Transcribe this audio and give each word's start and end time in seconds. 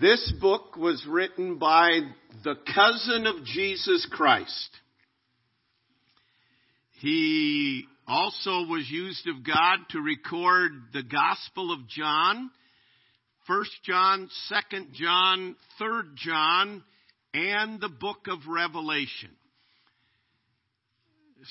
This 0.00 0.30
book 0.40 0.76
was 0.76 1.06
written 1.08 1.58
by 1.58 2.00
the 2.44 2.54
cousin 2.74 3.26
of 3.26 3.44
Jesus 3.44 4.06
Christ. 4.10 4.70
He 7.00 7.84
also 8.06 8.66
was 8.66 8.86
used 8.90 9.26
of 9.26 9.46
God 9.46 9.78
to 9.90 10.00
record 10.00 10.72
the 10.92 11.02
Gospel 11.02 11.72
of 11.72 11.88
John, 11.88 12.50
1 13.46 13.64
John, 13.84 14.28
2 14.70 14.78
John, 14.92 15.56
3 15.78 15.88
John, 16.16 16.84
and 17.32 17.80
the 17.80 17.88
book 17.88 18.26
of 18.28 18.40
Revelation. 18.48 19.30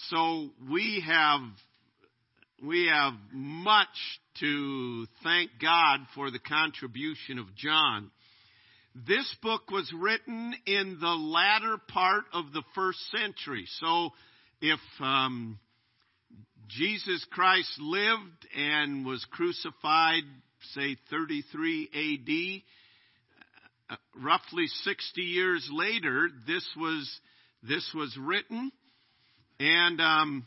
So 0.10 0.50
we 0.70 1.04
have 1.08 1.42
we 2.64 2.88
have 2.92 3.14
much 3.32 3.88
to 4.40 5.08
thank 5.24 5.52
God 5.62 6.00
for 6.14 6.32
the 6.32 6.40
contribution 6.40 7.40
of 7.40 7.56
John. 7.56 8.12
This 8.96 9.36
book 9.42 9.70
was 9.72 9.92
written 9.94 10.56
in 10.66 11.00
the 11.02 11.08
latter 11.08 11.78
part 11.90 12.24
of 12.32 12.54
the 12.54 12.64
first 12.76 13.00
century. 13.12 13.66
So 13.82 14.12
if 14.62 14.80
um, 15.02 15.60
Jesus 16.70 17.26
Christ 17.30 17.78
lived 17.78 18.48
and 18.56 19.06
was 19.06 19.26
crucified, 19.32 20.24
say 20.74 20.96
33 21.10 22.64
AD, 23.90 23.94
uh, 23.94 24.24
roughly 24.24 24.68
60 24.68 25.22
years 25.22 25.70
later, 25.74 26.30
this 26.48 26.66
was 26.78 27.20
this 27.62 27.92
was 27.94 28.16
written, 28.18 28.72
and 29.60 30.00
um, 30.00 30.46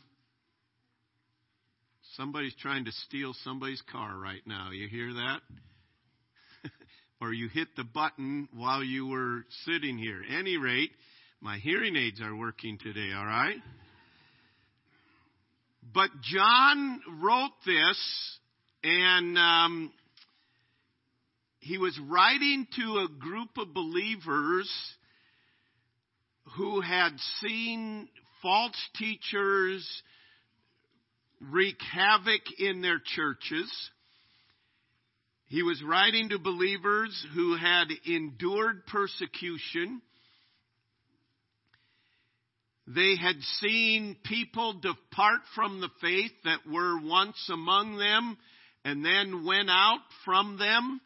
somebody's 2.15 2.55
trying 2.55 2.85
to 2.85 2.91
steal 2.91 3.35
somebody's 3.43 3.83
car 3.91 4.17
right 4.17 4.41
now. 4.47 4.71
You 4.71 4.87
hear 4.87 5.13
that? 5.13 5.41
Or 7.21 7.33
you 7.33 7.49
hit 7.49 7.67
the 7.75 7.83
button 7.83 8.47
while 8.53 8.83
you 8.83 9.07
were 9.07 9.43
sitting 9.65 9.97
here. 9.97 10.21
Any 10.37 10.57
rate, 10.57 10.91
my 11.41 11.57
hearing 11.57 11.95
aids 11.95 12.21
are 12.21 12.35
working 12.35 12.77
today, 12.77 13.11
all 13.15 13.25
right? 13.25 13.57
But 15.93 16.09
John 16.21 17.01
wrote 17.21 17.51
this, 17.65 18.39
and 18.83 19.37
um, 19.37 19.91
he 21.59 21.77
was 21.77 21.99
writing 22.07 22.67
to 22.77 23.05
a 23.05 23.19
group 23.19 23.49
of 23.57 23.73
believers 23.73 24.69
who 26.57 26.81
had 26.81 27.11
seen 27.41 28.07
false 28.41 28.77
teachers 28.95 30.03
wreak 31.41 31.77
havoc 31.93 32.41
in 32.59 32.81
their 32.81 32.99
churches 33.15 33.71
he 35.49 35.63
was 35.63 35.81
writing 35.83 36.29
to 36.29 36.37
believers 36.37 37.25
who 37.33 37.57
had 37.57 37.87
endured 38.05 38.85
persecution. 38.85 39.99
They 42.85 43.15
had 43.19 43.35
seen 43.59 44.15
people 44.23 44.73
depart 44.73 45.39
from 45.55 45.81
the 45.81 45.89
faith 46.01 46.31
that 46.45 46.71
were 46.71 47.01
once 47.01 47.49
among 47.51 47.97
them 47.97 48.37
and 48.85 49.03
then 49.03 49.43
went 49.43 49.71
out 49.71 50.01
from 50.23 50.59
them 50.59 51.01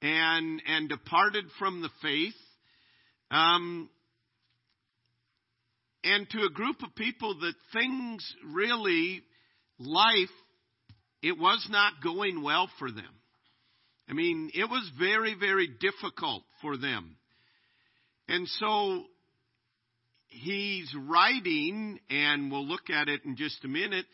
and, 0.00 0.62
and 0.66 0.88
departed 0.88 1.44
from 1.58 1.82
the 1.82 1.90
faith. 2.00 2.34
Um, 3.30 3.90
and 6.02 6.28
to 6.30 6.46
a 6.46 6.50
group 6.50 6.82
of 6.82 6.94
people 6.94 7.40
that 7.40 7.54
things 7.74 8.34
really, 8.54 9.20
life, 9.78 10.30
it 11.22 11.38
was 11.38 11.66
not 11.70 12.02
going 12.02 12.42
well 12.42 12.70
for 12.78 12.90
them. 12.90 13.04
I 14.08 14.14
mean, 14.14 14.50
it 14.54 14.68
was 14.68 14.90
very, 14.98 15.34
very 15.34 15.68
difficult 15.68 16.42
for 16.60 16.76
them. 16.76 17.16
And 18.28 18.48
so 18.48 19.04
he's 20.28 20.94
writing, 20.94 22.00
and 22.10 22.50
we'll 22.50 22.66
look 22.66 22.90
at 22.90 23.08
it 23.08 23.24
in 23.24 23.36
just 23.36 23.64
a 23.64 23.68
minute, 23.68 24.06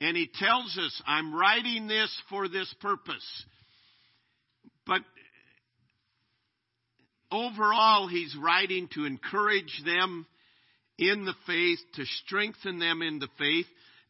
and 0.00 0.16
he 0.16 0.28
tells 0.32 0.78
us, 0.78 1.02
I'm 1.06 1.34
writing 1.34 1.86
this 1.86 2.14
for 2.28 2.48
this 2.48 2.72
purpose. 2.80 3.44
But 4.86 5.02
overall, 7.30 8.08
he's 8.08 8.36
writing 8.40 8.88
to 8.94 9.04
encourage 9.04 9.82
them 9.84 10.26
in 10.98 11.24
the 11.24 11.34
faith, 11.46 11.78
to 11.94 12.04
strengthen 12.24 12.78
them 12.78 13.02
in 13.02 13.18
the 13.18 13.28
faith, 13.38 13.66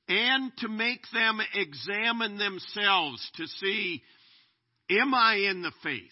and 0.09 0.53
to 0.59 0.69
make 0.69 1.03
them 1.13 1.41
examine 1.55 2.37
themselves 2.37 3.31
to 3.37 3.47
see 3.47 4.03
Am 4.91 5.15
I 5.15 5.37
in 5.51 5.63
the 5.63 5.73
faith? 5.83 6.03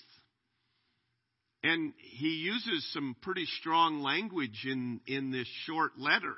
And 1.65 1.93
he 1.99 2.29
uses 2.29 2.89
some 2.93 3.17
pretty 3.23 3.47
strong 3.59 4.01
language 4.01 4.65
in, 4.65 5.01
in 5.07 5.33
this 5.33 5.49
short 5.65 5.99
letter. 5.99 6.35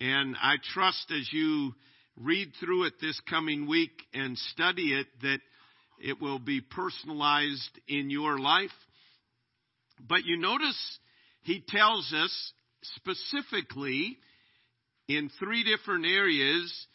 And 0.00 0.34
I 0.40 0.54
trust 0.72 1.10
as 1.10 1.28
you 1.30 1.72
read 2.16 2.52
through 2.58 2.84
it 2.84 2.94
this 3.00 3.20
coming 3.28 3.68
week 3.68 3.92
and 4.14 4.38
study 4.38 4.94
it 4.94 5.06
that 5.22 5.40
it 6.02 6.20
will 6.20 6.38
be 6.38 6.62
personalized 6.62 7.80
in 7.86 8.08
your 8.08 8.38
life. 8.38 8.70
But 10.00 10.24
you 10.24 10.38
notice 10.38 10.98
he 11.42 11.62
tells 11.66 12.12
us 12.14 12.52
specifically 12.96 14.16
in 15.08 15.30
three 15.38 15.64
different 15.64 16.06
areas 16.06 16.86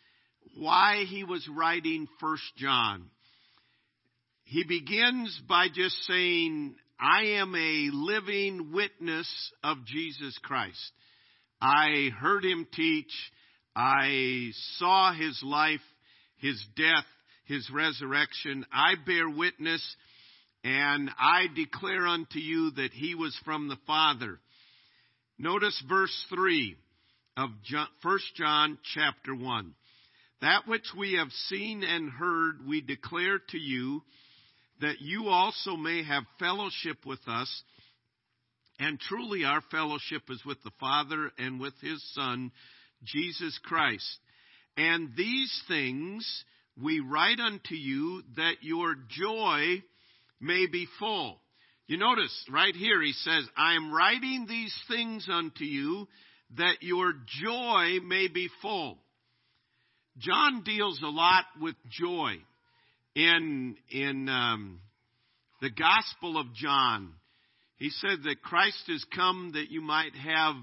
why 0.57 1.05
he 1.07 1.23
was 1.23 1.47
writing 1.47 2.07
First 2.19 2.43
John 2.57 3.11
he 4.49 4.63
begins 4.63 5.39
by 5.47 5.67
just 5.71 5.95
saying, 6.07 6.73
I 6.99 7.37
am 7.37 7.53
a 7.53 7.89
living 7.93 8.71
witness 8.73 9.29
of 9.63 9.85
Jesus 9.85 10.35
Christ. 10.41 10.91
I 11.61 12.09
heard 12.19 12.43
him 12.43 12.65
teach. 12.73 13.11
I 13.75 14.49
saw 14.77 15.13
his 15.13 15.39
life, 15.43 15.83
his 16.37 16.59
death, 16.75 17.05
his 17.45 17.69
resurrection. 17.71 18.65
I 18.73 18.95
bear 19.05 19.29
witness 19.29 19.83
and 20.63 21.11
I 21.19 21.45
declare 21.55 22.07
unto 22.07 22.39
you 22.39 22.71
that 22.71 22.91
he 22.91 23.13
was 23.13 23.39
from 23.45 23.67
the 23.67 23.77
Father. 23.85 24.39
Notice 25.37 25.79
verse 25.87 26.25
3 26.33 26.75
of 27.37 27.51
1 28.01 28.19
John 28.35 28.79
chapter 28.95 29.35
1. 29.35 29.75
That 30.41 30.67
which 30.67 30.87
we 30.97 31.13
have 31.19 31.31
seen 31.49 31.83
and 31.83 32.09
heard 32.09 32.67
we 32.67 32.81
declare 32.81 33.37
to 33.49 33.59
you 33.59 34.01
that 34.81 35.01
you 35.01 35.27
also 35.27 35.75
may 35.75 36.03
have 36.03 36.23
fellowship 36.39 37.05
with 37.05 37.19
us. 37.27 37.63
And 38.79 38.99
truly, 38.99 39.43
our 39.43 39.61
fellowship 39.71 40.23
is 40.29 40.41
with 40.45 40.61
the 40.63 40.71
Father 40.79 41.31
and 41.37 41.59
with 41.59 41.73
His 41.81 42.01
Son, 42.13 42.51
Jesus 43.03 43.57
Christ. 43.63 44.19
And 44.77 45.09
these 45.17 45.63
things 45.67 46.25
we 46.81 47.01
write 47.01 47.39
unto 47.39 47.75
you 47.75 48.23
that 48.37 48.55
your 48.61 48.95
joy 49.09 49.83
may 50.39 50.65
be 50.67 50.87
full. 50.97 51.39
You 51.87 51.97
notice 51.97 52.45
right 52.49 52.75
here, 52.75 53.01
he 53.01 53.13
says, 53.13 53.45
I 53.57 53.75
am 53.75 53.91
writing 53.91 54.45
these 54.47 54.73
things 54.87 55.27
unto 55.29 55.65
you 55.65 56.07
that 56.55 56.77
your 56.81 57.13
joy 57.41 57.99
may 58.05 58.27
be 58.27 58.47
full. 58.61 58.97
John 60.19 60.63
deals 60.63 61.01
a 61.03 61.07
lot 61.07 61.45
with 61.59 61.75
joy 61.89 62.37
in 63.15 63.75
in 63.91 64.29
um, 64.29 64.79
the 65.61 65.69
Gospel 65.69 66.37
of 66.37 66.53
John. 66.53 67.13
He 67.77 67.89
said 67.89 68.23
that 68.23 68.41
Christ 68.41 68.83
has 68.87 69.05
come 69.15 69.51
that 69.53 69.71
you 69.71 69.81
might 69.81 70.13
have 70.15 70.55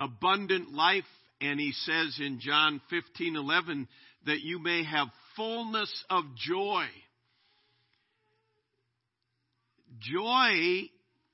abundant 0.00 0.72
life, 0.72 1.04
and 1.40 1.58
he 1.58 1.72
says 1.72 2.18
in 2.20 2.40
John 2.40 2.80
fifteen 2.88 3.36
eleven 3.36 3.88
that 4.26 4.40
you 4.40 4.58
may 4.58 4.84
have 4.84 5.08
fullness 5.36 6.04
of 6.10 6.24
joy. 6.36 6.86
Joy 10.00 10.82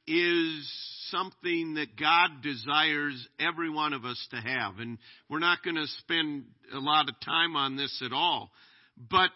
is 0.06 0.72
something 1.10 1.74
that 1.74 1.96
God 1.98 2.42
desires 2.42 3.28
every 3.38 3.70
one 3.70 3.92
of 3.92 4.04
us 4.04 4.26
to 4.30 4.36
have. 4.36 4.78
And 4.78 4.98
we're 5.28 5.38
not 5.38 5.62
going 5.62 5.76
to 5.76 5.86
spend 6.00 6.44
a 6.74 6.78
lot 6.78 7.08
of 7.08 7.14
time 7.24 7.56
on 7.56 7.76
this 7.76 8.02
at 8.04 8.12
all. 8.12 8.50
But 9.10 9.30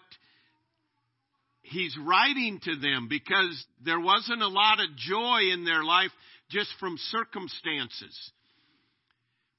he's 1.71 1.97
writing 2.03 2.61
to 2.65 2.77
them 2.77 3.09
because 3.09 3.65
there 3.85 4.01
wasn't 4.01 4.43
a 4.43 4.49
lot 4.49 4.81
of 4.81 4.97
joy 4.97 5.53
in 5.53 5.65
their 5.65 5.83
life 5.83 6.11
just 6.51 6.71
from 6.79 6.97
circumstances. 7.11 8.33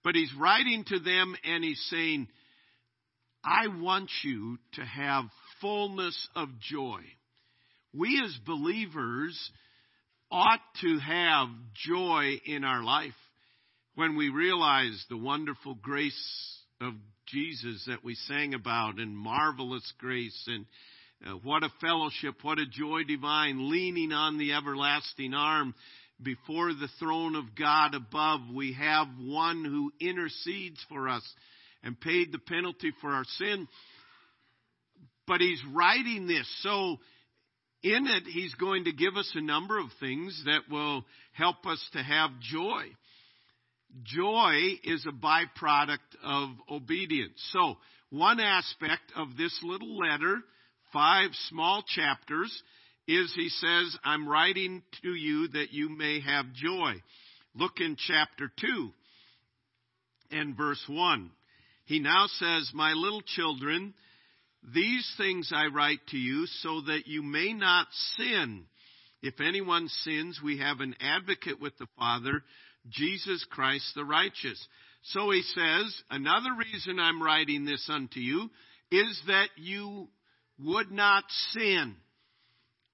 But 0.04 0.16
he's 0.16 0.34
writing 0.40 0.86
to 0.88 1.00
them 1.00 1.36
and 1.44 1.64
he's 1.64 1.86
saying, 1.90 2.28
I 3.44 3.68
want 3.68 4.10
you 4.24 4.58
to 4.74 4.82
have 4.82 5.26
fullness 5.62 6.28
of 6.36 6.50
joy. 6.60 7.00
We 7.94 8.22
as 8.24 8.36
believers 8.46 9.38
ought 10.32 10.62
to 10.82 11.00
have 11.00 11.48
joy 11.74 12.40
in 12.46 12.64
our 12.64 12.84
life 12.84 13.14
when 13.96 14.16
we 14.16 14.30
realize 14.30 15.06
the 15.10 15.18
wonderful 15.18 15.76
grace 15.76 16.60
of 16.80 16.94
Jesus 17.28 17.86
that 17.88 18.04
we 18.04 18.16
sang 18.16 18.54
about 18.54 19.00
and 19.00 19.18
marvelous 19.18 19.92
grace 19.98 20.44
and 20.48 20.66
uh, 21.26 21.32
what 21.44 21.64
a 21.64 21.70
fellowship, 21.82 22.36
what 22.44 22.60
a 22.60 22.66
joy 22.66 23.04
divine, 23.04 23.70
leaning 23.70 24.12
on 24.12 24.38
the 24.38 24.54
everlasting 24.54 25.34
arm 25.34 25.74
before 26.22 26.74
the 26.74 26.90
throne 27.00 27.36
of 27.36 27.56
God 27.58 27.96
above. 27.96 28.42
We 28.54 28.74
have 28.74 29.08
one 29.20 29.66
who 29.66 29.92
intercedes 30.00 30.84
for 30.90 31.10
us 31.10 31.24
and 31.84 32.00
paid 32.00 32.32
the 32.32 32.40
penalty 32.40 32.92
for 33.02 33.12
our 33.12 33.26
sin. 33.38 33.68
But 35.26 35.42
he's 35.42 35.62
writing 35.74 36.28
this. 36.28 36.48
So 36.62 36.98
in 37.84 38.08
it, 38.08 38.24
he's 38.26 38.54
going 38.56 38.86
to 38.86 38.92
give 38.92 39.16
us 39.16 39.32
a 39.36 39.42
number 39.42 39.78
of 39.78 39.88
things 40.00 40.42
that 40.46 40.62
will 40.70 41.06
help 41.34 41.66
us 41.66 41.84
to 41.94 42.00
have 42.00 42.32
joy. 42.42 42.84
Joy 44.04 44.56
is 44.84 45.06
a 45.08 45.12
byproduct 45.12 45.98
of 46.24 46.50
obedience. 46.70 47.40
So, 47.54 47.78
one 48.10 48.40
aspect 48.40 49.12
of 49.16 49.38
this 49.38 49.58
little 49.64 49.98
letter, 49.98 50.42
five 50.98 51.30
small 51.50 51.84
chapters, 51.88 52.64
is 53.08 53.32
he 53.36 53.50
says, 53.50 53.96
I'm 54.04 54.28
writing 54.28 54.82
to 55.04 55.10
you 55.10 55.48
that 55.50 55.72
you 55.72 55.90
may 55.90 56.22
have 56.22 56.54
joy. 56.54 56.94
Look 57.54 57.74
in 57.80 57.98
chapter 58.00 58.52
2 58.60 58.90
and 60.32 60.58
verse 60.58 60.84
1. 60.90 61.30
He 61.86 62.00
now 62.00 62.26
says, 62.40 62.72
My 62.74 62.94
little 62.94 63.22
children, 63.22 63.94
these 64.74 65.08
things 65.18 65.52
I 65.54 65.68
write 65.68 66.00
to 66.10 66.18
you 66.18 66.48
so 66.48 66.82
that 66.88 67.04
you 67.06 67.22
may 67.22 67.54
not 67.54 67.86
sin. 68.18 68.66
If 69.22 69.40
anyone 69.40 69.90
sins, 69.90 70.40
we 70.44 70.58
have 70.58 70.80
an 70.80 70.96
advocate 71.00 71.62
with 71.62 71.78
the 71.78 71.88
Father, 71.96 72.42
Jesus 72.90 73.46
Christ 73.52 73.86
the 73.94 74.04
righteous. 74.04 74.68
So 75.04 75.30
he 75.30 75.44
says, 75.44 76.02
Another 76.10 76.56
reason 76.58 77.00
I'm 77.00 77.22
writing 77.22 77.66
this 77.66 77.88
unto 77.88 78.20
you 78.20 78.50
is 78.92 79.22
that 79.28 79.50
you 79.58 80.08
would 80.64 80.92
not 80.92 81.24
sin. 81.52 81.96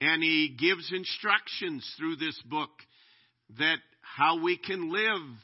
And 0.02 0.22
he 0.22 0.56
gives 0.58 0.92
instructions 0.92 1.90
through 1.98 2.18
this 2.18 2.40
book 2.46 2.72
that 3.58 3.78
how 4.02 4.42
we 4.42 4.58
can 4.58 4.92
live 4.92 5.38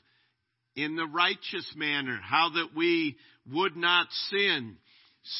in 0.75 0.95
the 0.95 1.07
righteous 1.07 1.71
manner, 1.75 2.19
how 2.21 2.49
that 2.55 2.69
we 2.75 3.15
would 3.51 3.75
not 3.75 4.07
sin. 4.29 4.77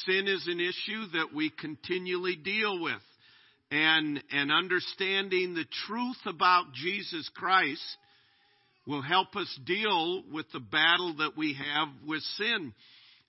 Sin 0.05 0.27
is 0.27 0.47
an 0.47 0.59
issue 0.59 1.05
that 1.13 1.33
we 1.33 1.49
continually 1.49 2.35
deal 2.35 2.81
with. 2.81 3.01
And, 3.71 4.23
and 4.31 4.51
understanding 4.51 5.53
the 5.53 5.65
truth 5.87 6.17
about 6.25 6.73
Jesus 6.73 7.29
Christ 7.35 7.83
will 8.87 9.01
help 9.01 9.35
us 9.35 9.59
deal 9.65 10.23
with 10.31 10.47
the 10.51 10.59
battle 10.59 11.17
that 11.19 11.37
we 11.37 11.53
have 11.53 11.89
with 12.07 12.23
sin. 12.37 12.73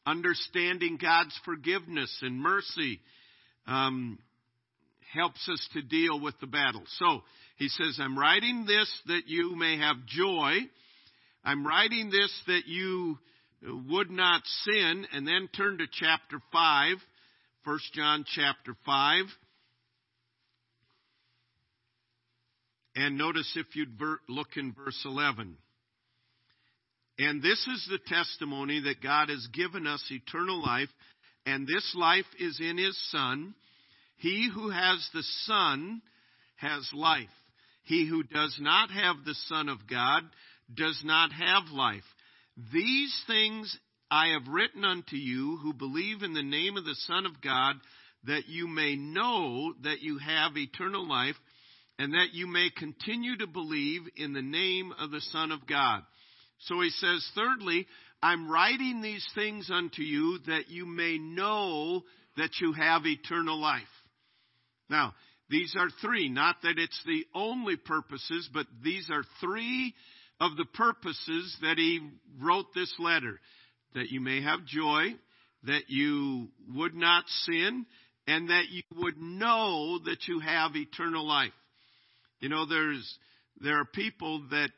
Understanding 0.07 0.99
God's 1.01 1.39
forgiveness 1.45 2.17
and 2.23 2.41
mercy 2.41 3.01
um, 3.71 4.19
helps 5.15 5.49
us 5.49 5.69
to 5.73 5.83
deal 5.83 6.21
with 6.21 6.35
the 6.41 6.47
battle. 6.47 6.83
So 6.99 7.23
he 7.57 7.69
says, 7.69 7.99
I'm 8.01 8.19
writing 8.19 8.67
this 8.67 8.91
that 9.07 9.23
you 9.27 9.57
may 9.57 9.79
have 9.79 9.97
joy. 10.07 10.59
I'm 11.45 11.67
writing 11.67 12.11
this 12.11 12.33
that 12.49 12.67
you 12.67 13.17
would 13.63 14.11
not 14.11 14.43
sin, 14.65 15.07
and 15.13 15.27
then 15.27 15.49
turn 15.57 15.79
to 15.79 15.87
chapter 15.91 16.41
5, 16.53 16.97
1 17.65 17.79
John 17.95 18.25
chapter 18.35 18.75
5. 18.85 19.25
And 22.97 23.17
notice 23.17 23.53
if 23.57 23.77
you'd 23.77 24.01
look 24.29 24.49
in 24.57 24.73
verse 24.73 25.01
11. 25.05 25.57
And 27.19 27.43
this 27.43 27.59
is 27.67 27.89
the 27.91 27.99
testimony 28.15 28.81
that 28.81 29.03
God 29.03 29.29
has 29.29 29.47
given 29.53 29.87
us 29.87 30.03
eternal 30.11 30.63
life, 30.63 30.89
and 31.47 31.67
this 31.67 31.95
life 31.97 32.27
is 32.39 32.61
in 32.61 32.79
His 32.79 32.99
Son. 33.11 33.55
He 34.17 34.51
who 34.53 34.71
has 34.71 35.09
the 35.13 35.25
Son 35.45 36.03
has 36.57 36.89
life. 36.93 37.29
He 37.85 38.07
who 38.07 38.23
does 38.23 38.57
not 38.61 38.91
have 38.91 39.17
the 39.25 39.35
Son 39.47 39.69
of 39.69 39.79
God 39.89 40.23
does 40.75 41.01
not 41.05 41.33
have 41.33 41.73
life. 41.73 42.05
These 42.73 43.15
things 43.27 43.77
I 44.11 44.29
have 44.29 44.53
written 44.53 44.85
unto 44.85 45.17
you 45.17 45.57
who 45.63 45.73
believe 45.73 46.23
in 46.23 46.35
the 46.35 46.43
name 46.43 46.77
of 46.77 46.85
the 46.85 46.97
Son 47.07 47.27
of 47.27 47.41
God, 47.41 47.77
that 48.25 48.49
you 48.49 48.69
may 48.69 48.97
know 48.97 49.73
that 49.83 50.03
you 50.03 50.19
have 50.19 50.57
eternal 50.57 51.09
life, 51.09 51.37
and 51.99 52.13
that 52.15 52.33
you 52.33 52.47
may 52.47 52.71
continue 52.77 53.37
to 53.39 53.47
believe 53.47 54.03
in 54.17 54.33
the 54.33 54.43
name 54.43 54.93
of 54.99 55.11
the 55.11 55.21
Son 55.21 55.53
of 55.53 55.67
God. 55.67 56.03
So 56.61 56.81
he 56.81 56.91
says, 56.91 57.27
thirdly, 57.35 57.87
I'm 58.23 58.51
writing 58.51 59.01
these 59.01 59.27
things 59.35 59.71
unto 59.73 60.03
you 60.03 60.39
that 60.47 60.69
you 60.69 60.87
may 60.87 61.19
know 61.19 62.03
that 62.37 62.51
you 62.61 62.73
have 62.73 63.07
eternal 63.07 63.59
life. 63.59 63.83
Now, 64.89 65.15
these 65.49 65.75
are 65.77 65.89
three, 66.01 66.29
not 66.29 66.57
that 66.63 66.79
it's 66.79 67.01
the 67.07 67.25
only 67.35 67.77
purposes, 67.77 68.49
but 68.53 68.67
these 68.85 69.09
are 69.11 69.25
three 69.41 69.95
of 70.41 70.57
the 70.57 70.67
purposes 70.67 71.57
that 71.63 71.77
he 71.77 72.01
wrote 72.41 72.67
this 72.75 72.93
letter 72.99 73.41
that 73.95 74.11
you 74.11 74.21
may 74.21 74.43
have 74.43 74.65
joy, 74.67 75.15
that 75.65 75.89
you 75.89 76.49
would 76.75 76.95
not 76.95 77.25
sin, 77.45 77.85
and 78.27 78.49
that 78.49 78.69
you 78.71 78.83
would 78.97 79.19
know 79.19 79.99
that 80.05 80.29
you 80.29 80.39
have 80.41 80.77
eternal 80.77 81.27
life. 81.27 81.53
You 82.39 82.49
know, 82.49 82.67
there's 82.67 83.19
there 83.61 83.79
are 83.79 83.85
people 83.85 84.45
that 84.51 84.71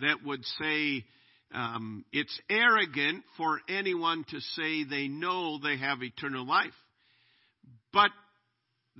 that 0.00 0.24
would 0.24 0.44
say 0.60 1.04
um, 1.52 2.04
it's 2.12 2.38
arrogant 2.48 3.24
for 3.36 3.60
anyone 3.68 4.24
to 4.30 4.40
say 4.40 4.84
they 4.84 5.08
know 5.08 5.58
they 5.58 5.76
have 5.76 6.02
eternal 6.02 6.46
life, 6.46 6.72
but 7.92 8.10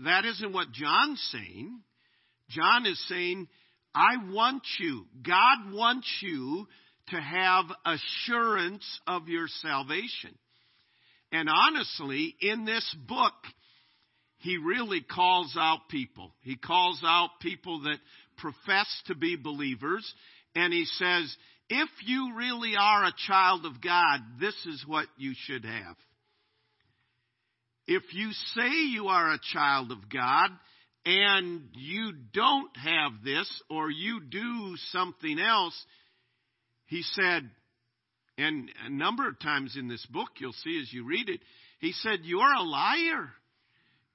that 0.04 0.24
isn't 0.24 0.52
what 0.52 0.72
John's 0.72 1.20
saying. 1.32 1.80
John 2.48 2.86
is 2.86 3.00
saying 3.08 3.48
I 3.94 4.32
want 4.32 4.62
you, 4.78 5.06
God 5.22 5.72
wants 5.72 6.08
you 6.20 6.66
to 7.08 7.16
have 7.16 7.64
assurance 7.84 9.00
of 9.06 9.28
your 9.28 9.46
salvation. 9.48 10.36
And 11.32 11.48
honestly, 11.48 12.34
in 12.40 12.64
this 12.64 12.96
book, 13.08 13.34
he 14.38 14.56
really 14.56 15.00
calls 15.00 15.56
out 15.58 15.88
people. 15.88 16.32
He 16.42 16.56
calls 16.56 17.00
out 17.04 17.30
people 17.40 17.82
that 17.82 17.98
profess 18.38 18.86
to 19.06 19.14
be 19.14 19.36
believers, 19.36 20.12
and 20.54 20.72
he 20.72 20.84
says, 20.84 21.36
if 21.70 21.88
you 22.04 22.34
really 22.36 22.74
are 22.78 23.04
a 23.04 23.14
child 23.26 23.64
of 23.64 23.80
God, 23.80 24.20
this 24.38 24.54
is 24.66 24.84
what 24.86 25.06
you 25.16 25.32
should 25.46 25.64
have. 25.64 25.96
If 27.86 28.02
you 28.12 28.32
say 28.54 28.68
you 28.92 29.06
are 29.06 29.32
a 29.32 29.40
child 29.52 29.90
of 29.90 30.10
God, 30.12 30.50
and 31.06 31.62
you 31.74 32.12
don't 32.34 32.76
have 32.76 33.24
this 33.24 33.48
or 33.70 33.90
you 33.90 34.20
do 34.20 34.74
something 34.90 35.38
else, 35.38 35.74
he 36.86 37.02
said, 37.02 37.48
and 38.36 38.70
a 38.84 38.90
number 38.90 39.28
of 39.28 39.38
times 39.40 39.76
in 39.78 39.88
this 39.88 40.04
book 40.06 40.28
you'll 40.38 40.52
see 40.52 40.78
as 40.80 40.92
you 40.92 41.06
read 41.06 41.28
it, 41.28 41.40
he 41.78 41.92
said, 41.92 42.20
You're 42.24 42.52
a 42.52 42.62
liar 42.62 43.30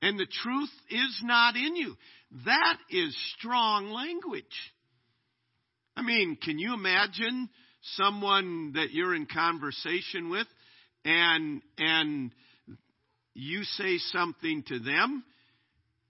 and 0.01 0.19
the 0.19 0.27
truth 0.43 0.69
is 0.89 1.21
not 1.23 1.55
in 1.55 1.75
you. 1.75 1.95
That 2.45 2.77
is 2.91 3.15
strong 3.37 3.89
language. 3.89 4.43
I 5.95 6.01
mean, 6.01 6.37
can 6.41 6.59
you 6.59 6.73
imagine 6.73 7.49
someone 7.95 8.73
that 8.73 8.91
you're 8.91 9.15
in 9.15 9.27
conversation 9.27 10.29
with 10.29 10.47
and 11.03 11.61
and 11.77 12.31
you 13.33 13.63
say 13.63 13.97
something 14.11 14.63
to 14.67 14.79
them 14.79 15.23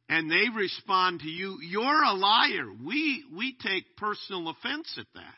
and 0.08 0.30
they 0.30 0.50
respond 0.56 1.22
to 1.22 1.30
you, 1.30 1.58
you're 1.62 2.04
a 2.04 2.14
liar. 2.14 2.68
We, 2.86 3.24
we 3.36 3.56
take 3.62 3.98
personal 3.98 4.50
offense 4.50 4.96
at 5.00 5.08
that. 5.16 5.34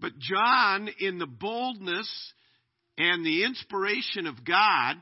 But 0.00 0.18
John, 0.18 0.88
in 0.98 1.18
the 1.18 1.26
boldness 1.26 2.32
and 2.96 3.24
the 3.24 3.44
inspiration 3.44 4.26
of 4.26 4.44
God, 4.44 4.96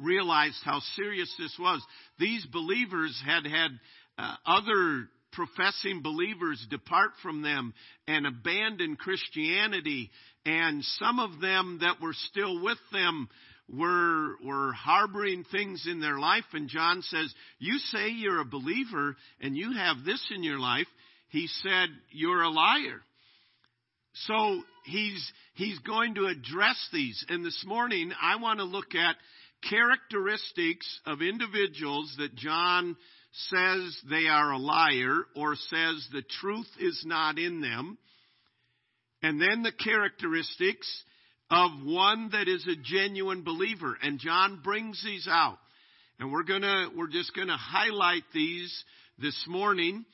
realized 0.00 0.58
how 0.64 0.80
serious 0.94 1.32
this 1.38 1.56
was. 1.58 1.84
These 2.20 2.46
believers 2.46 3.20
had 3.24 3.44
had 3.44 3.70
uh, 4.16 4.34
other 4.46 5.08
professing 5.32 6.02
believers 6.02 6.64
depart 6.70 7.10
from 7.22 7.42
them 7.42 7.74
and 8.06 8.26
abandon 8.26 8.96
Christianity, 8.96 10.10
and 10.44 10.82
some 10.98 11.18
of 11.18 11.40
them 11.40 11.78
that 11.82 12.00
were 12.00 12.14
still 12.14 12.62
with 12.62 12.78
them 12.92 13.28
were, 13.68 14.36
were 14.44 14.72
harboring 14.72 15.44
things 15.44 15.86
in 15.88 16.00
their 16.00 16.18
life. 16.18 16.44
And 16.52 16.68
John 16.68 17.02
says, 17.02 17.32
You 17.58 17.78
say 17.78 18.08
you're 18.08 18.40
a 18.40 18.46
believer 18.46 19.16
and 19.40 19.56
you 19.56 19.74
have 19.74 20.04
this 20.04 20.24
in 20.34 20.42
your 20.42 20.58
life. 20.58 20.86
He 21.28 21.46
said, 21.62 21.88
You're 22.10 22.42
a 22.42 22.50
liar. 22.50 23.02
So 24.26 24.62
he's, 24.84 25.32
he's 25.54 25.78
going 25.80 26.14
to 26.14 26.26
address 26.26 26.88
these. 26.92 27.24
And 27.28 27.44
this 27.44 27.62
morning, 27.66 28.10
I 28.20 28.36
want 28.36 28.58
to 28.58 28.64
look 28.64 28.94
at 28.94 29.16
characteristics 29.68 31.00
of 31.06 31.20
individuals 31.20 32.14
that 32.18 32.34
John 32.34 32.96
says 33.32 33.98
they 34.08 34.26
are 34.26 34.52
a 34.52 34.58
liar 34.58 35.24
or 35.36 35.54
says 35.54 36.08
the 36.12 36.22
truth 36.40 36.68
is 36.80 37.02
not 37.06 37.38
in 37.38 37.60
them. 37.60 37.98
And 39.22 39.40
then 39.40 39.62
the 39.62 39.72
characteristics 39.72 41.02
of 41.50 41.70
one 41.84 42.30
that 42.32 42.48
is 42.48 42.66
a 42.66 42.76
genuine 42.76 43.42
believer. 43.42 43.96
And 44.02 44.18
John 44.18 44.60
brings 44.62 45.02
these 45.04 45.26
out. 45.30 45.58
And 46.20 46.32
we're 46.32 46.44
gonna, 46.44 46.88
we're 46.96 47.08
just 47.08 47.34
gonna 47.34 47.56
highlight 47.56 48.24
these 48.34 48.84
this 49.18 49.44
morning. 49.48 50.04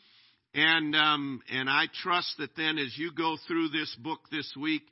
And, 0.54 0.94
um, 0.94 1.42
and 1.50 1.68
I 1.68 1.86
trust 2.02 2.34
that 2.38 2.56
then 2.56 2.78
as 2.78 2.96
you 2.96 3.10
go 3.12 3.36
through 3.46 3.68
this 3.68 3.94
book 4.02 4.20
this 4.30 4.52
week, 4.60 4.82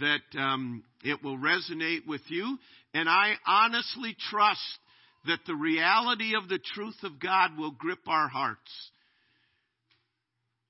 that, 0.00 0.38
um, 0.38 0.84
it 1.02 1.22
will 1.22 1.38
resonate 1.38 2.06
with 2.06 2.20
you. 2.28 2.58
And 2.92 3.08
I 3.08 3.34
honestly 3.46 4.16
trust 4.30 4.78
that 5.26 5.40
the 5.46 5.54
reality 5.54 6.34
of 6.36 6.48
the 6.48 6.58
truth 6.74 6.96
of 7.02 7.20
God 7.20 7.58
will 7.58 7.72
grip 7.72 8.06
our 8.06 8.28
hearts. 8.28 8.90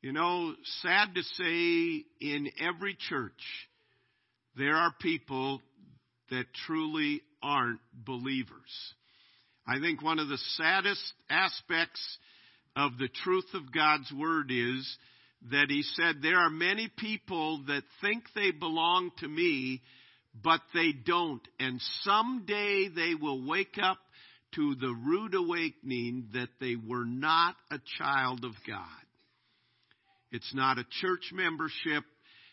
You 0.01 0.13
know, 0.13 0.55
sad 0.83 1.15
to 1.15 1.23
say, 1.23 2.05
in 2.21 2.51
every 2.61 2.97
church, 3.09 3.33
there 4.57 4.77
are 4.77 4.93
people 5.01 5.61
that 6.31 6.47
truly 6.67 7.23
aren't 7.43 7.81
believers. 7.93 8.95
I 9.67 9.81
think 9.81 10.03
one 10.03 10.19
of 10.19 10.29
the 10.29 10.39
saddest 10.57 11.13
aspects 11.29 12.01
of 12.77 12.93
the 12.99 13.09
truth 13.23 13.49
of 13.55 13.73
God's 13.73 14.11
Word 14.13 14.51
is 14.51 14.99
that 15.51 15.67
He 15.69 15.83
said, 15.83 16.17
There 16.23 16.39
are 16.39 16.51
many 16.51 16.91
people 16.97 17.65
that 17.67 17.83
think 18.01 18.25
they 18.35 18.53
belong 18.53 19.11
to 19.19 19.29
me, 19.29 19.83
but 20.43 20.61
they 20.75 20.93
don't. 20.93 21.47
And 21.59 21.81
someday 22.03 22.89
they 22.89 23.15
will 23.15 23.47
wake 23.47 23.79
up 23.83 23.99
to 24.59 24.75
the 24.75 24.93
rude 25.07 25.35
awakening 25.35 26.31
that 26.35 26.49
they 26.61 26.75
were 26.75 27.05
not 27.05 27.55
a 27.71 27.79
child 27.97 28.45
of 28.45 28.53
God. 28.67 28.85
It's 30.33 30.53
not 30.53 30.79
a 30.79 30.87
church 31.01 31.31
membership. 31.33 32.03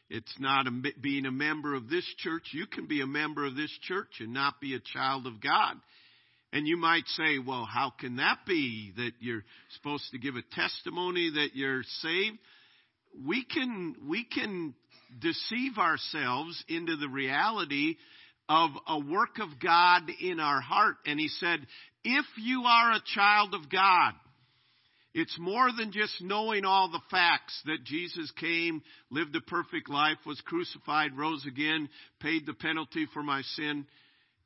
It's 0.07 0.35
not 0.39 0.67
a, 0.67 0.71
being 1.01 1.25
a 1.25 1.31
member 1.31 1.73
of 1.73 1.89
this 1.89 2.05
church. 2.19 2.43
You 2.51 2.67
can 2.67 2.85
be 2.85 3.01
a 3.01 3.07
member 3.07 3.43
of 3.43 3.55
this 3.55 3.75
church 3.81 4.19
and 4.19 4.35
not 4.35 4.61
be 4.61 4.75
a 4.75 4.79
child 4.93 5.25
of 5.25 5.41
God. 5.41 5.77
And 6.53 6.67
you 6.67 6.77
might 6.77 7.07
say, 7.07 7.39
well, 7.39 7.65
how 7.65 7.91
can 7.99 8.17
that 8.17 8.37
be 8.47 8.93
that 8.97 9.11
you're 9.19 9.43
supposed 9.77 10.05
to 10.11 10.19
give 10.19 10.35
a 10.35 10.55
testimony 10.55 11.31
that 11.31 11.49
you're 11.55 11.81
saved? 12.01 12.37
We 13.25 13.43
can, 13.43 13.95
we 14.07 14.25
can 14.25 14.75
deceive 15.19 15.79
ourselves 15.79 16.63
into 16.67 16.97
the 16.97 17.09
reality 17.09 17.95
of 18.47 18.69
a 18.87 18.99
work 18.99 19.39
of 19.39 19.59
God 19.59 20.03
in 20.21 20.39
our 20.39 20.61
heart. 20.61 20.97
And 21.05 21.19
he 21.19 21.29
said, 21.29 21.65
if 22.05 22.25
you 22.37 22.61
are 22.61 22.93
a 22.93 23.03
child 23.13 23.53
of 23.53 23.69
God, 23.69 24.13
it's 25.15 25.37
more 25.39 25.69
than 25.75 25.91
just 25.91 26.21
knowing 26.21 26.65
all 26.65 26.91
the 26.91 27.01
facts 27.09 27.59
that 27.65 27.83
Jesus 27.83 28.31
came, 28.39 28.83
lived 29.09 29.35
a 29.35 29.41
perfect 29.41 29.89
life, 29.89 30.17
was 30.25 30.39
crucified, 30.41 31.17
rose 31.17 31.45
again, 31.47 31.89
paid 32.19 32.45
the 32.45 32.53
penalty 32.53 33.07
for 33.13 33.23
my 33.23 33.41
sin. 33.55 33.87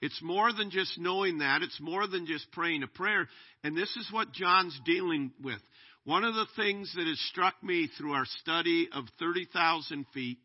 It's 0.01 0.22
more 0.22 0.54
than 0.54 0.70
just 0.70 0.98
knowing 0.98 1.39
that. 1.39 1.62
It's 1.63 1.82
more 1.82 2.08
than 2.08 2.25
just 2.25 2.51
praying 2.51 2.84
a 2.84 2.88
prayer. 2.88 3.28
And 3.63 3.75
this 3.75 3.89
is 3.98 4.08
what 4.12 4.32
John's 4.32 4.80
dealing 4.86 5.32
with. 5.44 5.60
One 6.06 6.24
of 6.24 6.34
the 6.34 6.48
things 6.56 6.94
that 6.96 7.08
has 7.08 7.20
struck 7.30 7.56
me 7.62 7.89
through 7.98 8.13
our 8.13 8.25
study 8.42 8.88
of 8.94 9.06
30,000 9.20 10.06
feet 10.13 10.38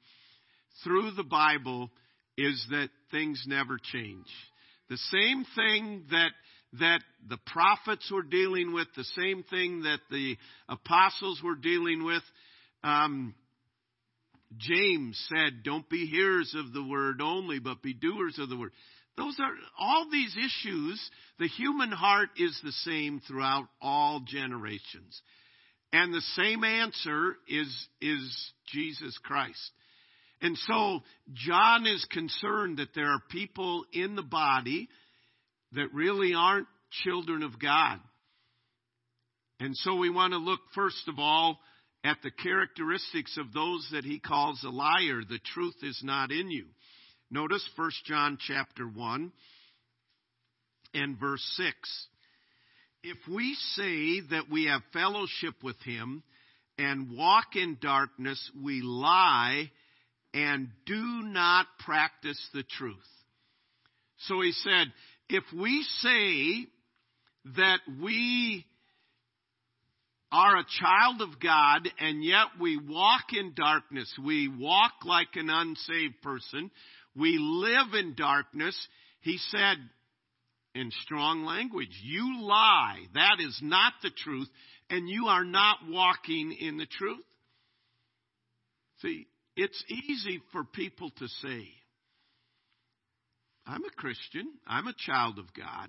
through 0.82 1.12
the 1.12 1.22
Bible 1.22 1.90
is 2.36 2.66
that 2.70 2.88
things 3.10 3.44
never 3.46 3.78
change. 3.92 4.26
The 4.88 4.96
same 4.96 5.44
thing 5.54 6.04
that 6.10 6.30
that 6.80 7.00
the 7.28 7.38
prophets 7.46 8.10
were 8.10 8.22
dealing 8.22 8.72
with, 8.72 8.88
the 8.96 9.04
same 9.04 9.44
thing 9.44 9.82
that 9.82 10.00
the 10.10 10.36
apostles 10.68 11.40
were 11.42 11.54
dealing 11.54 12.04
with. 12.04 12.22
Um, 12.82 13.34
James 14.56 15.20
said, 15.28 15.62
Don't 15.64 15.88
be 15.88 16.06
hearers 16.06 16.54
of 16.56 16.72
the 16.72 16.84
word 16.84 17.20
only, 17.20 17.58
but 17.58 17.82
be 17.82 17.94
doers 17.94 18.38
of 18.38 18.48
the 18.48 18.56
word. 18.56 18.72
Those 19.16 19.38
are 19.38 19.54
all 19.78 20.08
these 20.10 20.36
issues. 20.36 21.10
The 21.38 21.48
human 21.48 21.90
heart 21.90 22.30
is 22.36 22.58
the 22.62 22.72
same 22.72 23.20
throughout 23.26 23.68
all 23.80 24.20
generations. 24.26 25.20
And 25.92 26.12
the 26.12 26.20
same 26.34 26.64
answer 26.64 27.36
is, 27.46 27.68
is 28.00 28.52
Jesus 28.66 29.16
Christ. 29.22 29.70
And 30.42 30.58
so 30.58 31.00
John 31.32 31.86
is 31.86 32.04
concerned 32.10 32.78
that 32.78 32.94
there 32.94 33.10
are 33.12 33.22
people 33.30 33.84
in 33.92 34.16
the 34.16 34.22
body 34.22 34.88
that 35.74 35.92
really 35.92 36.34
aren't 36.34 36.66
children 37.04 37.42
of 37.42 37.58
God. 37.60 37.98
And 39.60 39.76
so 39.76 39.96
we 39.96 40.10
want 40.10 40.32
to 40.32 40.38
look 40.38 40.60
first 40.74 41.08
of 41.08 41.18
all 41.18 41.58
at 42.04 42.18
the 42.22 42.30
characteristics 42.30 43.36
of 43.38 43.52
those 43.52 43.88
that 43.92 44.04
he 44.04 44.18
calls 44.18 44.62
a 44.64 44.68
liar. 44.68 45.22
The 45.28 45.38
truth 45.54 45.76
is 45.82 46.00
not 46.02 46.30
in 46.30 46.50
you. 46.50 46.66
Notice 47.30 47.66
1 47.76 47.90
John 48.04 48.38
chapter 48.46 48.84
1 48.86 49.32
and 50.92 51.18
verse 51.18 51.42
6. 51.56 51.74
If 53.02 53.18
we 53.28 53.56
say 53.74 54.20
that 54.30 54.50
we 54.50 54.66
have 54.66 54.82
fellowship 54.92 55.54
with 55.62 55.80
him 55.82 56.22
and 56.78 57.16
walk 57.16 57.56
in 57.56 57.78
darkness, 57.80 58.50
we 58.62 58.80
lie 58.82 59.70
and 60.32 60.68
do 60.86 61.22
not 61.22 61.66
practice 61.84 62.40
the 62.52 62.64
truth. 62.64 62.96
So 64.18 64.40
he 64.40 64.52
said, 64.52 64.92
if 65.28 65.44
we 65.52 65.84
say 66.00 66.66
that 67.56 67.80
we 68.02 68.64
are 70.32 70.56
a 70.56 70.66
child 70.80 71.22
of 71.22 71.40
God 71.40 71.88
and 72.00 72.24
yet 72.24 72.46
we 72.60 72.76
walk 72.76 73.32
in 73.32 73.54
darkness, 73.54 74.12
we 74.24 74.48
walk 74.48 74.92
like 75.04 75.28
an 75.34 75.48
unsaved 75.48 76.20
person, 76.22 76.70
we 77.16 77.38
live 77.38 77.94
in 77.94 78.14
darkness, 78.14 78.76
he 79.20 79.38
said 79.38 79.76
in 80.74 80.90
strong 81.02 81.44
language, 81.44 82.00
you 82.02 82.42
lie. 82.42 82.98
That 83.14 83.36
is 83.38 83.58
not 83.62 83.92
the 84.02 84.10
truth, 84.10 84.48
and 84.90 85.08
you 85.08 85.26
are 85.26 85.44
not 85.44 85.78
walking 85.88 86.56
in 86.58 86.78
the 86.78 86.86
truth. 86.86 87.22
See, 89.00 89.26
it's 89.56 89.84
easy 89.88 90.42
for 90.50 90.64
people 90.64 91.10
to 91.18 91.28
say, 91.28 91.68
I'm 93.66 93.84
a 93.84 93.90
Christian. 93.90 94.52
I'm 94.66 94.86
a 94.86 94.94
child 95.06 95.38
of 95.38 95.46
God. 95.54 95.88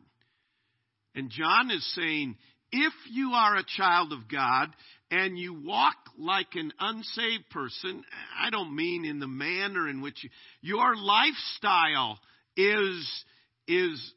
And 1.13 1.29
John 1.29 1.72
is 1.72 1.86
saying, 1.96 2.36
if 2.72 2.94
you 3.12 3.32
are 3.32 3.55
a 3.55 3.65
child 3.77 4.12
of 4.12 4.27
God 4.29 4.70
and 5.12 5.38
you 5.38 5.53
walk 5.53 5.96
like 6.17 6.55
an 6.55 6.74
unsaved 6.79 7.50
person, 7.51 8.03
I 8.38 8.50
don't 8.50 8.75
mean 8.75 9.05
in 9.05 9.20
the 9.20 9.27
manner 9.27 9.88
in 9.88 10.01
which 10.01 10.24
you, 10.24 10.29
your 10.62 10.96
lifestyle 10.96 12.20
is, 12.58 13.24
is 13.67 14.13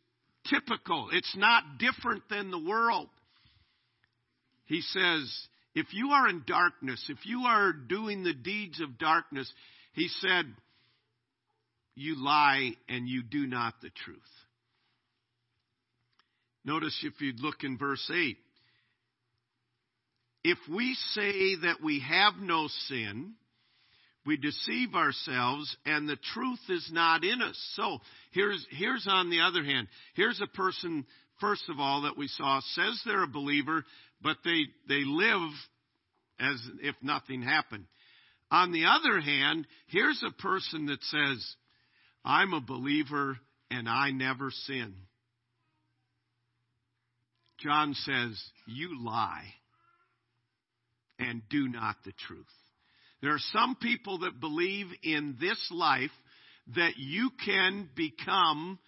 typical. 0.50 1.08
It's 1.12 1.36
not 1.36 1.78
different 1.78 2.22
than 2.30 2.50
the 2.50 2.58
world. 2.58 3.08
He 4.66 4.80
says, 4.80 5.48
if 5.74 5.86
you 5.92 6.10
are 6.10 6.28
in 6.28 6.42
darkness, 6.46 7.04
if 7.08 7.24
you 7.24 7.42
are 7.42 7.72
doing 7.72 8.22
the 8.22 8.34
deeds 8.34 8.80
of 8.80 8.98
darkness, 8.98 9.52
he 9.92 10.08
said, 10.20 10.46
you 11.98 12.22
lie 12.22 12.72
and 12.88 13.08
you 13.08 13.22
do 13.22 13.46
not 13.46 13.74
the 13.82 13.90
truth. 14.04 14.18
Notice 16.64 16.96
if 17.02 17.20
you 17.20 17.32
look 17.38 17.62
in 17.62 17.78
verse 17.78 18.10
8. 18.12 18.36
If 20.44 20.58
we 20.70 20.94
say 21.12 21.56
that 21.62 21.82
we 21.82 22.00
have 22.00 22.34
no 22.40 22.68
sin, 22.86 23.34
we 24.24 24.36
deceive 24.36 24.94
ourselves 24.94 25.74
and 25.86 26.08
the 26.08 26.18
truth 26.34 26.60
is 26.68 26.88
not 26.92 27.24
in 27.24 27.42
us. 27.42 27.58
So 27.74 27.98
here's, 28.32 28.66
here's 28.70 29.06
on 29.08 29.30
the 29.30 29.40
other 29.40 29.64
hand, 29.64 29.88
here's 30.14 30.40
a 30.40 30.56
person, 30.56 31.06
first 31.40 31.64
of 31.68 31.80
all, 31.80 32.02
that 32.02 32.18
we 32.18 32.28
saw 32.28 32.60
says 32.74 33.00
they're 33.04 33.24
a 33.24 33.28
believer, 33.28 33.84
but 34.22 34.36
they, 34.44 34.64
they 34.88 35.02
live 35.04 35.50
as 36.38 36.62
if 36.82 36.94
nothing 37.02 37.42
happened. 37.42 37.86
On 38.50 38.72
the 38.72 38.84
other 38.84 39.20
hand, 39.20 39.66
here's 39.88 40.22
a 40.22 40.42
person 40.42 40.86
that 40.86 41.02
says, 41.02 41.56
I'm 42.24 42.52
a 42.52 42.60
believer 42.60 43.38
and 43.70 43.88
I 43.88 44.10
never 44.10 44.50
sin. 44.50 44.94
John 47.58 47.94
says, 47.94 48.42
You 48.66 49.02
lie 49.04 49.46
and 51.18 51.42
do 51.50 51.68
not 51.68 51.96
the 52.04 52.12
truth. 52.26 52.46
There 53.20 53.32
are 53.32 53.40
some 53.52 53.76
people 53.76 54.20
that 54.20 54.40
believe 54.40 54.86
in 55.02 55.36
this 55.40 55.68
life 55.72 56.12
that 56.76 56.92
you 56.96 57.30
can 57.44 57.88
become 57.96 58.78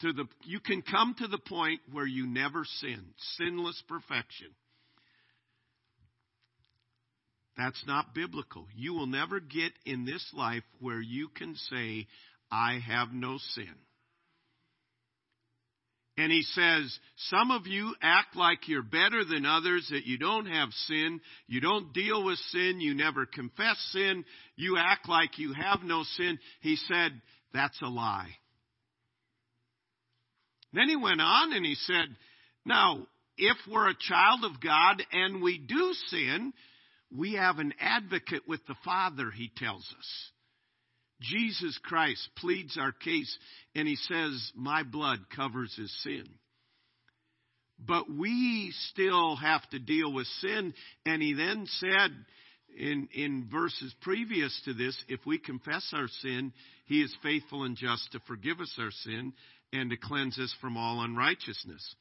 to 0.00 0.12
the 0.12 0.24
you 0.44 0.60
can 0.60 0.82
come 0.82 1.14
to 1.18 1.28
the 1.28 1.38
point 1.38 1.80
where 1.92 2.06
you 2.06 2.26
never 2.26 2.64
sin, 2.64 3.04
sinless 3.38 3.82
perfection. 3.88 4.48
That's 7.60 7.84
not 7.86 8.14
biblical. 8.14 8.66
You 8.74 8.94
will 8.94 9.06
never 9.06 9.38
get 9.38 9.72
in 9.84 10.06
this 10.06 10.26
life 10.32 10.62
where 10.80 11.00
you 11.00 11.28
can 11.28 11.54
say, 11.70 12.06
I 12.50 12.78
have 12.78 13.12
no 13.12 13.36
sin. 13.54 13.74
And 16.16 16.32
he 16.32 16.40
says, 16.40 16.98
some 17.28 17.50
of 17.50 17.66
you 17.66 17.94
act 18.00 18.34
like 18.34 18.66
you're 18.66 18.82
better 18.82 19.26
than 19.26 19.44
others, 19.44 19.86
that 19.90 20.06
you 20.06 20.16
don't 20.16 20.46
have 20.46 20.70
sin, 20.86 21.20
you 21.48 21.60
don't 21.60 21.92
deal 21.92 22.24
with 22.24 22.38
sin, 22.50 22.80
you 22.80 22.94
never 22.94 23.26
confess 23.26 23.76
sin, 23.92 24.24
you 24.56 24.78
act 24.78 25.06
like 25.06 25.38
you 25.38 25.52
have 25.52 25.82
no 25.82 26.02
sin. 26.16 26.38
He 26.62 26.76
said, 26.76 27.12
that's 27.52 27.80
a 27.82 27.88
lie. 27.88 28.30
Then 30.72 30.88
he 30.88 30.96
went 30.96 31.20
on 31.20 31.52
and 31.52 31.66
he 31.66 31.74
said, 31.74 32.06
Now, 32.64 33.06
if 33.36 33.56
we're 33.70 33.90
a 33.90 33.94
child 34.08 34.44
of 34.44 34.62
God 34.62 35.02
and 35.12 35.42
we 35.42 35.58
do 35.58 35.92
sin, 36.06 36.54
we 37.16 37.34
have 37.34 37.58
an 37.58 37.74
advocate 37.80 38.46
with 38.46 38.64
the 38.66 38.76
Father, 38.84 39.30
he 39.30 39.50
tells 39.56 39.82
us. 39.98 40.30
Jesus 41.20 41.78
Christ 41.82 42.28
pleads 42.36 42.78
our 42.78 42.92
case 42.92 43.36
and 43.74 43.86
he 43.86 43.96
says, 43.96 44.52
My 44.54 44.82
blood 44.82 45.18
covers 45.34 45.74
his 45.76 45.94
sin. 46.02 46.24
But 47.78 48.10
we 48.10 48.72
still 48.90 49.36
have 49.36 49.68
to 49.70 49.78
deal 49.78 50.12
with 50.12 50.26
sin. 50.40 50.74
And 51.06 51.22
he 51.22 51.34
then 51.34 51.66
said 51.66 52.10
in, 52.78 53.08
in 53.12 53.48
verses 53.50 53.94
previous 54.00 54.58
to 54.64 54.74
this, 54.74 55.02
if 55.08 55.20
we 55.26 55.38
confess 55.38 55.90
our 55.94 56.08
sin, 56.22 56.52
he 56.86 57.00
is 57.00 57.14
faithful 57.22 57.64
and 57.64 57.76
just 57.76 58.12
to 58.12 58.20
forgive 58.26 58.60
us 58.60 58.74
our 58.78 58.90
sin 58.90 59.32
and 59.72 59.90
to 59.90 59.96
cleanse 59.96 60.38
us 60.38 60.54
from 60.60 60.76
all 60.76 61.02
unrighteousness. 61.02 61.94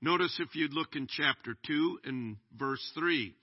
Notice 0.00 0.38
if 0.38 0.54
you 0.54 0.68
look 0.68 0.96
in 0.96 1.06
chapter 1.06 1.56
2 1.66 2.00
and 2.04 2.36
verse 2.58 2.92
3. 2.94 3.34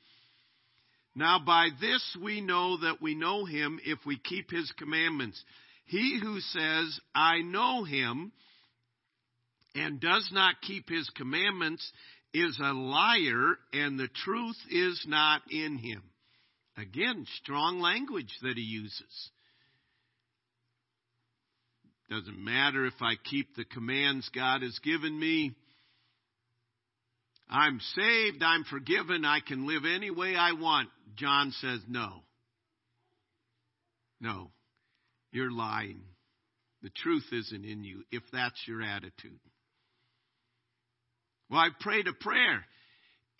Now 1.15 1.39
by 1.45 1.69
this 1.79 2.17
we 2.21 2.41
know 2.41 2.77
that 2.77 3.01
we 3.01 3.15
know 3.15 3.45
him 3.45 3.79
if 3.83 3.99
we 4.05 4.17
keep 4.17 4.49
his 4.49 4.71
commandments. 4.77 5.43
He 5.85 6.19
who 6.21 6.39
says, 6.39 6.99
I 7.13 7.41
know 7.41 7.83
him, 7.83 8.31
and 9.75 9.99
does 9.99 10.29
not 10.31 10.61
keep 10.61 10.89
his 10.89 11.09
commandments 11.15 11.89
is 12.33 12.57
a 12.61 12.73
liar, 12.73 13.57
and 13.73 13.99
the 13.99 14.07
truth 14.23 14.57
is 14.69 15.03
not 15.07 15.41
in 15.49 15.77
him. 15.77 16.01
Again, 16.77 17.25
strong 17.41 17.79
language 17.81 18.33
that 18.41 18.55
he 18.55 18.63
uses. 18.63 19.29
Doesn't 22.09 22.43
matter 22.43 22.85
if 22.85 23.01
I 23.01 23.13
keep 23.29 23.55
the 23.55 23.65
commands 23.65 24.29
God 24.33 24.61
has 24.61 24.77
given 24.79 25.17
me. 25.17 25.51
I'm 27.49 27.79
saved, 27.95 28.41
I'm 28.43 28.63
forgiven, 28.63 29.25
I 29.25 29.39
can 29.45 29.67
live 29.67 29.83
any 29.85 30.09
way 30.09 30.35
I 30.37 30.53
want. 30.53 30.89
John 31.15 31.51
says, 31.59 31.79
no. 31.87 32.23
No. 34.19 34.51
You're 35.31 35.51
lying. 35.51 36.01
The 36.83 36.89
truth 36.89 37.25
isn't 37.31 37.65
in 37.65 37.83
you 37.83 38.03
if 38.11 38.23
that's 38.33 38.61
your 38.67 38.81
attitude. 38.81 39.39
Well, 41.49 41.59
I 41.59 41.69
prayed 41.79 42.07
a 42.07 42.13
prayer. 42.13 42.65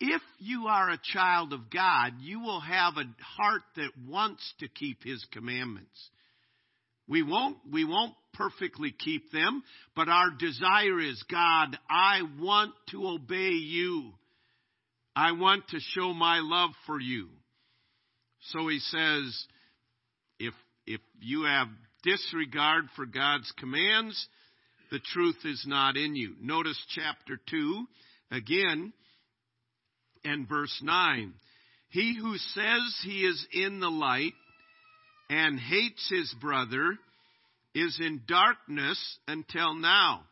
If 0.00 0.22
you 0.38 0.66
are 0.66 0.90
a 0.90 1.00
child 1.12 1.52
of 1.52 1.70
God, 1.70 2.14
you 2.20 2.40
will 2.40 2.60
have 2.60 2.94
a 2.96 3.04
heart 3.36 3.62
that 3.76 3.90
wants 4.08 4.42
to 4.60 4.68
keep 4.68 5.02
His 5.04 5.24
commandments. 5.32 6.10
We 7.08 7.22
won't, 7.22 7.58
we 7.70 7.84
won't 7.84 8.14
perfectly 8.34 8.92
keep 8.92 9.32
them, 9.32 9.62
but 9.94 10.08
our 10.08 10.30
desire 10.30 11.00
is, 11.00 11.22
God, 11.30 11.78
I 11.88 12.22
want 12.40 12.72
to 12.90 13.06
obey 13.06 13.50
you. 13.50 14.12
I 15.14 15.32
want 15.32 15.68
to 15.68 15.78
show 15.80 16.12
my 16.12 16.40
love 16.40 16.70
for 16.86 17.00
you. 17.00 17.28
So 18.50 18.68
he 18.68 18.78
says, 18.78 19.46
if, 20.38 20.54
if 20.86 21.00
you 21.20 21.44
have 21.44 21.68
disregard 22.02 22.84
for 22.96 23.06
God's 23.06 23.52
commands, 23.58 24.26
the 24.90 24.98
truth 24.98 25.38
is 25.44 25.64
not 25.66 25.96
in 25.96 26.16
you. 26.16 26.34
Notice 26.40 26.82
chapter 26.94 27.38
2 27.48 27.84
again 28.30 28.92
and 30.24 30.48
verse 30.48 30.80
9. 30.82 31.32
He 31.88 32.16
who 32.20 32.36
says 32.36 33.00
he 33.04 33.24
is 33.24 33.46
in 33.52 33.80
the 33.80 33.90
light 33.90 34.32
and 35.30 35.58
hates 35.58 36.08
his 36.10 36.34
brother 36.40 36.98
is 37.74 37.98
in 38.00 38.22
darkness 38.26 39.18
until 39.28 39.74
now. 39.74 40.22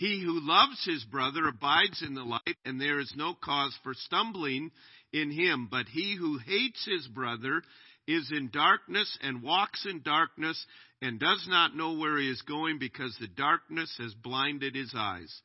He 0.00 0.22
who 0.22 0.40
loves 0.40 0.82
his 0.86 1.04
brother 1.04 1.46
abides 1.46 2.00
in 2.00 2.14
the 2.14 2.24
light, 2.24 2.56
and 2.64 2.80
there 2.80 3.00
is 3.00 3.12
no 3.14 3.34
cause 3.34 3.78
for 3.82 3.92
stumbling 3.92 4.70
in 5.12 5.30
him. 5.30 5.68
But 5.70 5.88
he 5.88 6.16
who 6.18 6.38
hates 6.38 6.82
his 6.86 7.06
brother 7.06 7.62
is 8.06 8.32
in 8.34 8.48
darkness 8.50 9.18
and 9.20 9.42
walks 9.42 9.84
in 9.84 10.00
darkness 10.00 10.64
and 11.02 11.20
does 11.20 11.46
not 11.50 11.76
know 11.76 11.98
where 11.98 12.16
he 12.16 12.30
is 12.30 12.40
going 12.40 12.78
because 12.78 13.14
the 13.20 13.28
darkness 13.28 13.94
has 13.98 14.14
blinded 14.14 14.74
his 14.74 14.94
eyes. 14.96 15.38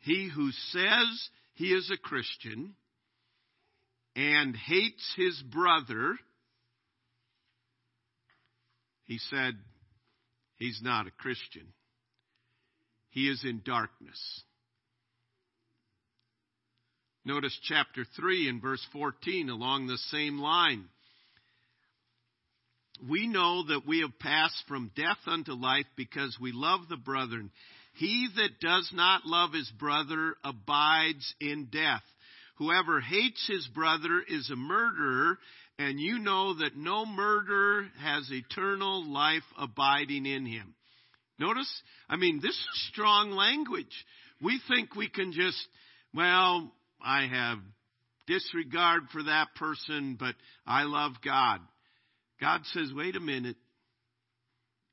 He 0.00 0.28
who 0.28 0.50
says 0.72 1.28
he 1.54 1.72
is 1.72 1.90
a 1.90 1.96
Christian 1.96 2.74
and 4.14 4.54
hates 4.54 5.14
his 5.16 5.42
brother, 5.50 6.18
he 9.06 9.16
said 9.30 9.54
he's 10.58 10.80
not 10.82 11.06
a 11.06 11.12
Christian. 11.12 11.72
He 13.10 13.28
is 13.28 13.44
in 13.44 13.62
darkness. 13.64 14.42
Notice 17.24 17.58
chapter 17.64 18.04
3 18.16 18.48
and 18.48 18.62
verse 18.62 18.84
14 18.92 19.50
along 19.50 19.86
the 19.86 19.98
same 20.10 20.38
line. 20.38 20.84
We 23.08 23.28
know 23.28 23.64
that 23.68 23.86
we 23.86 24.00
have 24.00 24.18
passed 24.18 24.64
from 24.66 24.90
death 24.96 25.18
unto 25.26 25.52
life 25.52 25.86
because 25.96 26.36
we 26.40 26.52
love 26.52 26.88
the 26.88 26.96
brethren. 26.96 27.50
He 27.94 28.28
that 28.36 28.60
does 28.60 28.90
not 28.92 29.26
love 29.26 29.52
his 29.52 29.70
brother 29.78 30.34
abides 30.42 31.34
in 31.40 31.66
death. 31.70 32.02
Whoever 32.56 33.00
hates 33.00 33.46
his 33.46 33.66
brother 33.68 34.22
is 34.26 34.50
a 34.50 34.56
murderer, 34.56 35.38
and 35.78 36.00
you 36.00 36.18
know 36.18 36.54
that 36.54 36.76
no 36.76 37.06
murderer 37.06 37.88
has 38.00 38.30
eternal 38.32 39.04
life 39.04 39.44
abiding 39.56 40.26
in 40.26 40.44
him. 40.44 40.74
Notice, 41.38 41.70
I 42.08 42.16
mean, 42.16 42.40
this 42.40 42.54
is 42.54 42.88
strong 42.92 43.30
language. 43.30 43.86
We 44.42 44.60
think 44.68 44.94
we 44.94 45.08
can 45.08 45.32
just, 45.32 45.58
well, 46.14 46.72
I 47.00 47.26
have 47.26 47.58
disregard 48.26 49.02
for 49.12 49.22
that 49.22 49.54
person, 49.56 50.16
but 50.18 50.34
I 50.66 50.82
love 50.82 51.12
God. 51.24 51.60
God 52.40 52.60
says, 52.72 52.92
wait 52.94 53.16
a 53.16 53.20
minute. 53.20 53.56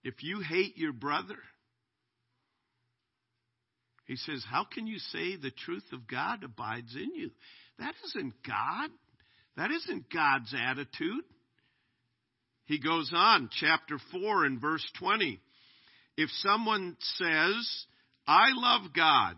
If 0.03 0.23
you 0.23 0.39
hate 0.39 0.77
your 0.77 0.93
brother, 0.93 1.37
he 4.05 4.15
says, 4.15 4.43
How 4.49 4.63
can 4.63 4.87
you 4.87 4.99
say 4.99 5.35
the 5.35 5.51
truth 5.51 5.85
of 5.91 6.07
God 6.07 6.43
abides 6.43 6.95
in 6.95 7.15
you? 7.15 7.31
That 7.79 7.95
isn't 8.05 8.33
God. 8.47 8.89
That 9.57 9.71
isn't 9.71 10.13
God's 10.13 10.53
attitude. 10.53 11.23
He 12.65 12.79
goes 12.79 13.11
on, 13.13 13.49
chapter 13.59 13.97
4 14.11 14.45
and 14.45 14.61
verse 14.61 14.85
20. 14.99 15.39
If 16.17 16.29
someone 16.37 16.97
says, 17.17 17.85
I 18.27 18.49
love 18.53 18.93
God, 18.95 19.35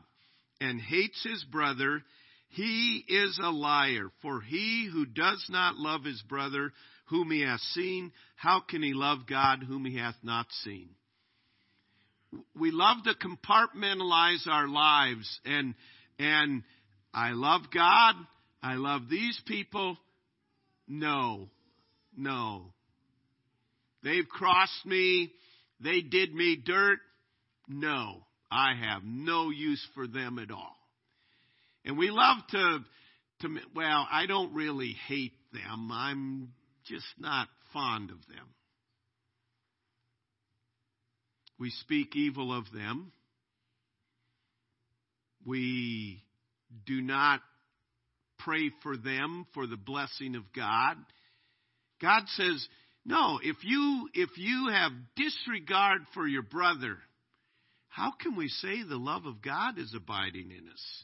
and 0.60 0.80
hates 0.80 1.24
his 1.24 1.44
brother, 1.44 2.02
he 2.50 3.04
is 3.08 3.40
a 3.42 3.50
liar. 3.50 4.10
For 4.22 4.42
he 4.42 4.90
who 4.92 5.06
does 5.06 5.46
not 5.50 5.76
love 5.76 6.04
his 6.04 6.22
brother 6.24 6.72
whom 7.06 7.32
he 7.32 7.42
hath 7.42 7.62
seen, 7.74 8.12
how 8.36 8.60
can 8.60 8.82
he 8.82 8.94
love 8.94 9.20
God 9.30 9.64
whom 9.64 9.86
he 9.86 9.98
hath 9.98 10.16
not 10.24 10.48
seen? 10.64 10.90
we 12.60 12.72
love 12.72 12.98
to 13.04 13.14
compartmentalize 13.14 14.48
our 14.48 14.68
lives 14.68 15.40
and 15.46 15.76
and 16.20 16.64
I 17.14 17.32
love 17.32 17.62
God, 17.74 18.16
I 18.62 18.76
love 18.76 19.04
these 19.10 19.40
people. 19.46 19.98
No. 20.88 21.50
No. 22.16 22.74
They've 24.04 24.28
crossed 24.28 24.86
me, 24.86 25.32
they 25.80 26.02
did 26.02 26.34
me 26.34 26.56
dirt. 26.64 27.00
No. 27.68 28.24
I 28.50 28.74
have 28.76 29.04
no 29.04 29.50
use 29.50 29.86
for 29.94 30.08
them 30.08 30.40
at 30.40 30.52
all. 30.52 30.76
And 31.84 31.98
we 31.98 32.10
love 32.10 32.38
to 32.52 32.80
to 33.42 33.60
well, 33.76 34.08
I 34.12 34.26
don't 34.26 34.54
really 34.54 34.96
hate 35.08 35.34
them. 35.54 35.90
I'm 35.92 36.54
just 36.86 37.06
not 37.20 37.48
fond 37.74 38.10
of 38.10 38.18
them. 38.28 38.48
We 41.60 41.70
speak 41.70 42.16
evil 42.16 42.58
of 42.58 42.66
them. 42.72 43.12
We 45.46 46.24
do 46.86 47.02
not 47.02 47.42
pray 48.40 48.72
for 48.84 48.98
them 48.98 49.48
for 49.54 49.66
the 49.66 49.78
blessing 49.78 50.36
of 50.36 50.44
God. 50.56 50.98
God 52.02 52.24
says, 52.36 52.68
no, 53.08 53.40
if 53.42 53.56
you, 53.64 54.10
if 54.14 54.32
you 54.38 54.68
have 54.70 54.92
disregard 55.16 56.02
for 56.14 56.28
your 56.28 56.42
brother, 56.44 56.98
how 57.88 58.12
can 58.12 58.36
we 58.36 58.50
say 58.50 58.84
the 58.84 58.98
love 58.98 59.26
of 59.26 59.42
God 59.42 59.80
is 59.80 59.94
abiding 59.96 60.52
in 60.52 60.68
us? 60.68 61.04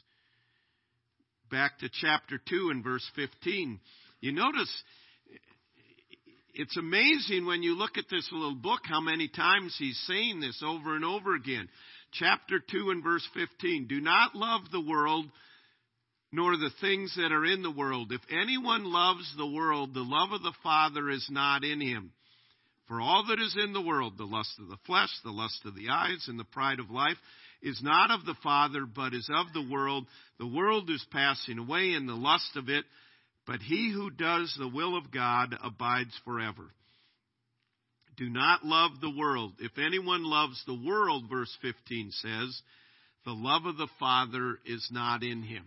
Back 1.50 1.78
to 1.78 1.88
chapter 2.02 2.38
2 2.46 2.68
and 2.70 2.84
verse 2.84 3.10
15. 3.16 3.80
You 4.20 4.32
notice 4.32 4.70
it's 6.52 6.76
amazing 6.76 7.46
when 7.46 7.62
you 7.62 7.74
look 7.74 7.96
at 7.96 8.04
this 8.10 8.28
little 8.30 8.54
book 8.54 8.80
how 8.84 9.00
many 9.00 9.28
times 9.28 9.74
he's 9.78 9.98
saying 10.06 10.40
this 10.40 10.62
over 10.62 10.96
and 10.96 11.06
over 11.06 11.34
again. 11.34 11.70
Chapter 12.12 12.60
2 12.70 12.90
and 12.90 13.02
verse 13.02 13.26
15. 13.32 13.86
Do 13.88 14.02
not 14.02 14.34
love 14.34 14.60
the 14.70 14.80
world 14.82 15.24
nor 16.34 16.56
the 16.56 16.70
things 16.80 17.14
that 17.16 17.30
are 17.30 17.44
in 17.44 17.62
the 17.62 17.70
world. 17.70 18.10
If 18.10 18.20
anyone 18.28 18.84
loves 18.84 19.32
the 19.36 19.46
world, 19.46 19.94
the 19.94 20.00
love 20.00 20.32
of 20.32 20.42
the 20.42 20.54
Father 20.64 21.08
is 21.08 21.26
not 21.30 21.62
in 21.62 21.80
him. 21.80 22.10
For 22.88 23.00
all 23.00 23.24
that 23.28 23.40
is 23.40 23.56
in 23.62 23.72
the 23.72 23.80
world, 23.80 24.14
the 24.18 24.24
lust 24.24 24.50
of 24.58 24.68
the 24.68 24.78
flesh, 24.84 25.10
the 25.22 25.30
lust 25.30 25.60
of 25.64 25.76
the 25.76 25.90
eyes, 25.90 26.26
and 26.28 26.38
the 26.38 26.44
pride 26.44 26.80
of 26.80 26.90
life, 26.90 27.16
is 27.62 27.80
not 27.82 28.10
of 28.10 28.26
the 28.26 28.34
Father, 28.42 28.84
but 28.84 29.14
is 29.14 29.30
of 29.32 29.46
the 29.54 29.66
world. 29.72 30.06
The 30.38 30.46
world 30.46 30.90
is 30.90 31.06
passing 31.12 31.58
away 31.58 31.92
in 31.92 32.06
the 32.06 32.14
lust 32.14 32.56
of 32.56 32.68
it, 32.68 32.84
but 33.46 33.60
he 33.60 33.92
who 33.94 34.10
does 34.10 34.54
the 34.58 34.68
will 34.68 34.98
of 34.98 35.12
God 35.12 35.56
abides 35.62 36.18
forever. 36.24 36.64
Do 38.16 38.28
not 38.28 38.64
love 38.64 38.90
the 39.00 39.14
world. 39.16 39.52
If 39.60 39.78
anyone 39.78 40.24
loves 40.24 40.60
the 40.66 40.80
world, 40.84 41.24
verse 41.30 41.56
15 41.62 42.10
says, 42.10 42.62
the 43.24 43.32
love 43.32 43.66
of 43.66 43.76
the 43.76 43.88
Father 43.98 44.58
is 44.66 44.86
not 44.92 45.22
in 45.22 45.42
him. 45.42 45.64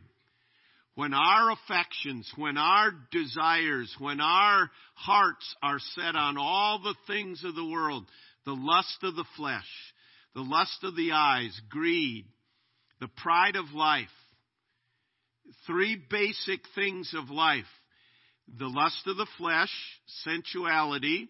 When 0.97 1.13
our 1.13 1.51
affections, 1.51 2.27
when 2.37 2.57
our 2.57 2.89
desires, 3.11 3.95
when 3.99 4.19
our 4.19 4.71
hearts 4.95 5.55
are 5.61 5.77
set 5.93 6.15
on 6.15 6.39
all 6.39 6.79
the 6.79 6.95
things 7.05 7.43
of 7.43 7.53
the 7.53 7.63
world, 7.63 8.03
the 8.45 8.55
lust 8.55 8.97
of 9.03 9.15
the 9.15 9.27
flesh, 9.35 9.69
the 10.33 10.41
lust 10.41 10.79
of 10.81 10.95
the 10.95 11.11
eyes, 11.11 11.61
greed, 11.69 12.25
the 12.99 13.09
pride 13.09 13.57
of 13.57 13.73
life, 13.75 14.07
three 15.67 16.01
basic 16.09 16.61
things 16.73 17.13
of 17.15 17.29
life 17.29 17.65
the 18.57 18.65
lust 18.65 19.05
of 19.05 19.17
the 19.17 19.27
flesh, 19.37 19.69
sensuality, 20.23 21.29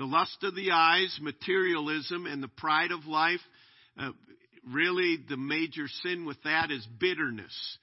the 0.00 0.06
lust 0.06 0.38
of 0.42 0.56
the 0.56 0.72
eyes, 0.72 1.16
materialism, 1.22 2.26
and 2.26 2.42
the 2.42 2.48
pride 2.48 2.90
of 2.90 3.06
life. 3.06 3.38
Uh, 3.96 4.10
really, 4.68 5.18
the 5.28 5.36
major 5.36 5.86
sin 6.02 6.24
with 6.24 6.42
that 6.42 6.72
is 6.72 6.84
bitterness. 6.98 7.78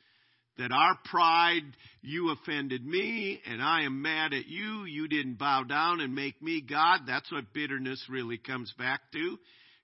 That 0.60 0.72
our 0.72 0.98
pride, 1.06 1.64
you 2.02 2.30
offended 2.32 2.86
me, 2.86 3.42
and 3.46 3.62
I 3.62 3.84
am 3.84 4.04
mad 4.04 4.34
at 4.34 4.48
you. 4.48 4.86
You 4.86 5.08
didn't 5.08 5.40
bow 5.40 5.64
down 5.64 6.00
and 6.00 6.14
make 6.14 6.42
me 6.44 6.62
God. 6.62 7.02
That's 7.08 7.32
what 7.32 7.54
bitterness 7.54 8.06
really 8.08 8.38
comes 8.38 8.72
back 8.78 9.02
to. 9.14 9.38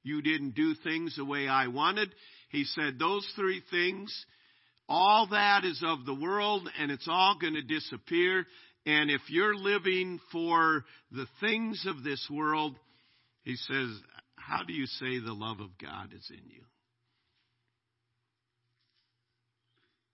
You 0.03 0.21
didn't 0.21 0.55
do 0.55 0.75
things 0.75 1.15
the 1.15 1.25
way 1.25 1.47
I 1.47 1.67
wanted. 1.67 2.13
He 2.49 2.65
said 2.65 2.99
those 2.99 3.27
three 3.35 3.63
things, 3.71 4.13
all 4.87 5.27
that 5.31 5.65
is 5.65 5.83
of 5.85 6.05
the 6.05 6.13
world, 6.13 6.69
and 6.79 6.91
it's 6.91 7.07
all 7.09 7.35
going 7.39 7.55
to 7.55 7.61
disappear. 7.61 8.45
And 8.85 9.09
if 9.09 9.21
you're 9.29 9.55
living 9.55 10.19
for 10.31 10.85
the 11.11 11.27
things 11.41 11.85
of 11.87 12.03
this 12.03 12.25
world, 12.31 12.75
he 13.43 13.55
says, 13.55 13.89
how 14.35 14.63
do 14.63 14.73
you 14.73 14.85
say 14.85 15.19
the 15.19 15.33
love 15.33 15.59
of 15.59 15.69
God 15.81 16.13
is 16.15 16.27
in 16.31 16.47
you? 16.49 16.63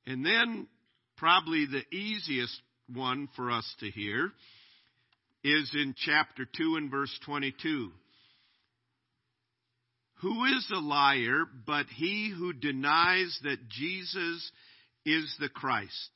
And 0.07 0.25
then, 0.25 0.67
probably 1.17 1.65
the 1.65 1.95
easiest 1.95 2.61
one 2.93 3.27
for 3.35 3.51
us 3.51 3.65
to 3.79 3.89
hear 3.89 4.31
is 5.43 5.71
in 5.73 5.95
chapter 5.97 6.45
2 6.57 6.75
and 6.75 6.91
verse 6.91 7.17
22. 7.25 7.91
Who 10.21 10.45
is 10.45 10.67
a 10.73 10.79
liar 10.79 11.43
but 11.67 11.87
he 11.87 12.33
who 12.35 12.53
denies 12.53 13.37
that 13.43 13.67
Jesus 13.69 14.51
is 15.05 15.35
the 15.39 15.49
Christ? 15.49 16.09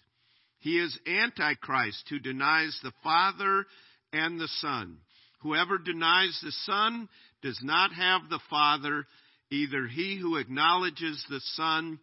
He 0.60 0.80
is 0.80 0.98
Antichrist 1.08 2.06
who 2.10 2.20
denies 2.20 2.78
the 2.82 2.94
Father 3.04 3.66
and 4.12 4.40
the 4.40 4.48
Son. 4.60 4.98
Whoever 5.42 5.78
denies 5.78 6.40
the 6.44 6.52
Son 6.52 7.08
does 7.42 7.60
not 7.62 7.94
have 7.94 8.22
the 8.30 8.42
Father. 8.50 9.06
Either 9.52 9.88
he 9.88 10.18
who 10.18 10.38
acknowledges 10.38 11.24
the 11.30 11.42
Son 11.54 12.00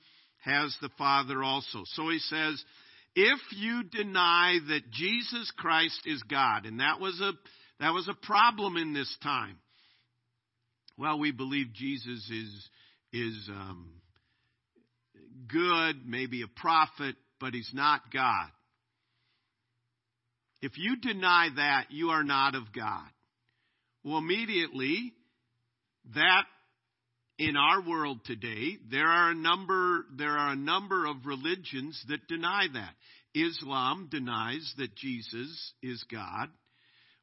has 0.47 0.75
the 0.81 0.89
Father 0.97 1.43
also. 1.43 1.83
So 1.85 2.09
he 2.09 2.19
says, 2.19 2.65
if 3.15 3.41
you 3.51 3.83
deny 3.83 4.59
that 4.69 4.91
Jesus 4.91 5.53
Christ 5.59 6.01
is 6.07 6.23
God, 6.23 6.65
and 6.65 6.81
that 6.81 7.01
was 7.01 7.21
a, 7.21 7.33
that 7.81 7.93
was 7.93 8.09
a 8.09 8.27
problem 8.27 8.77
in 8.79 8.95
this 8.95 9.15
time. 9.23 9.59
Well, 10.97 11.19
we 11.19 11.31
believe 11.31 11.75
Jesus 11.75 12.31
is, 12.31 12.69
is, 13.13 13.49
um, 13.51 13.91
good, 15.49 16.07
maybe 16.07 16.43
a 16.43 16.61
prophet, 16.61 17.17
but 17.41 17.55
he's 17.55 17.71
not 17.73 18.13
God. 18.13 18.49
If 20.63 20.79
you 20.79 20.97
deny 20.97 21.49
that, 21.57 21.87
you 21.91 22.09
are 22.11 22.25
not 22.25 22.55
of 22.55 22.73
God. 22.75 23.09
Well, 24.03 24.19
immediately, 24.19 25.13
that 26.15 26.45
in 27.39 27.57
our 27.57 27.87
world 27.87 28.21
today, 28.25 28.79
there 28.91 29.09
are 29.09 29.31
a 29.31 29.35
number, 29.35 30.07
there 30.17 30.37
are 30.39 30.53
a 30.53 30.57
number 30.57 31.07
of 31.07 31.27
religions 31.27 32.03
that 32.09 32.27
deny 32.29 32.67
that. 32.73 32.95
Islam 33.35 34.09
denies 34.11 34.75
that 34.79 34.95
Jesus 34.95 35.73
is 35.83 36.03
God. 36.11 36.49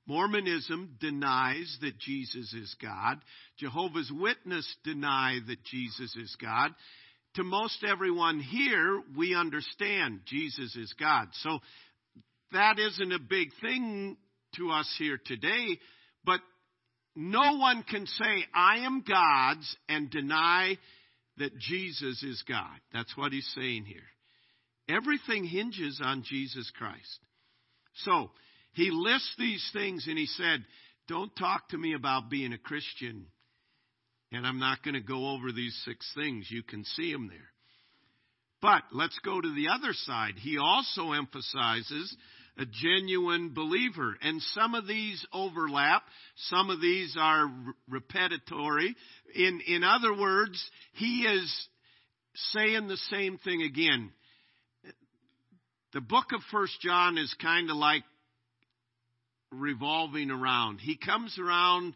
Mormonism 0.05 0.97
denies 0.99 1.77
that 1.81 1.97
Jesus 1.97 2.53
is 2.53 2.75
God. 2.81 3.17
Jehovah's 3.57 4.11
Witness 4.13 4.75
deny 4.83 5.39
that 5.47 5.63
Jesus 5.63 6.15
is 6.15 6.35
God 6.39 6.71
to 7.35 7.43
most 7.43 7.83
everyone 7.83 8.39
here, 8.39 9.01
we 9.17 9.35
understand 9.35 10.21
Jesus 10.25 10.75
is 10.75 10.93
God. 10.99 11.27
So 11.41 11.59
that 12.51 12.77
isn't 12.77 13.11
a 13.11 13.19
big 13.19 13.49
thing 13.61 14.17
to 14.55 14.69
us 14.69 14.93
here 14.99 15.19
today, 15.23 15.79
but 16.23 16.41
no 17.15 17.57
one 17.57 17.83
can 17.83 18.05
say, 18.05 18.45
I 18.53 18.79
am 18.79 19.03
God's 19.07 19.75
and 19.87 20.09
deny 20.09 20.77
that 21.37 21.57
Jesus 21.57 22.23
is 22.23 22.43
God. 22.47 22.79
That's 22.91 23.15
what 23.17 23.31
he's 23.31 23.49
saying 23.55 23.85
here. 23.85 24.95
Everything 24.95 25.45
hinges 25.45 26.01
on 26.03 26.23
Jesus 26.27 26.71
Christ. 26.77 27.19
So, 28.05 28.31
he 28.73 28.89
lists 28.91 29.35
these 29.37 29.67
things 29.71 30.05
and 30.07 30.17
he 30.17 30.25
said, 30.25 30.65
Don't 31.07 31.35
talk 31.35 31.69
to 31.69 31.77
me 31.77 31.93
about 31.93 32.29
being 32.29 32.53
a 32.53 32.57
Christian 32.57 33.27
and 34.33 34.47
I'm 34.47 34.59
not 34.59 34.83
going 34.83 34.95
to 34.95 34.99
go 34.99 35.29
over 35.29 35.51
these 35.51 35.79
six 35.85 36.11
things. 36.15 36.47
You 36.49 36.63
can 36.63 36.83
see 36.83 37.11
them 37.11 37.27
there. 37.27 37.37
But 38.61 38.81
let's 38.91 39.17
go 39.23 39.39
to 39.39 39.53
the 39.53 39.67
other 39.69 39.93
side. 39.93 40.33
He 40.37 40.57
also 40.57 41.11
emphasizes 41.11 42.15
a 42.57 42.65
genuine 42.65 43.53
believer. 43.53 44.15
And 44.21 44.41
some 44.53 44.75
of 44.75 44.87
these 44.87 45.25
overlap. 45.33 46.03
Some 46.49 46.69
of 46.69 46.81
these 46.81 47.15
are 47.19 47.51
repetitory. 47.89 48.95
In, 49.35 49.61
in 49.67 49.83
other 49.83 50.15
words, 50.15 50.63
he 50.93 51.21
is 51.21 51.67
saying 52.35 52.87
the 52.87 52.97
same 52.97 53.37
thing 53.37 53.61
again. 53.61 54.11
The 55.93 56.01
book 56.01 56.25
of 56.33 56.41
First 56.51 56.79
John 56.81 57.17
is 57.17 57.33
kind 57.41 57.69
of 57.69 57.75
like 57.75 58.03
revolving 59.51 60.31
around. 60.31 60.79
He 60.79 60.97
comes 60.97 61.37
around 61.39 61.93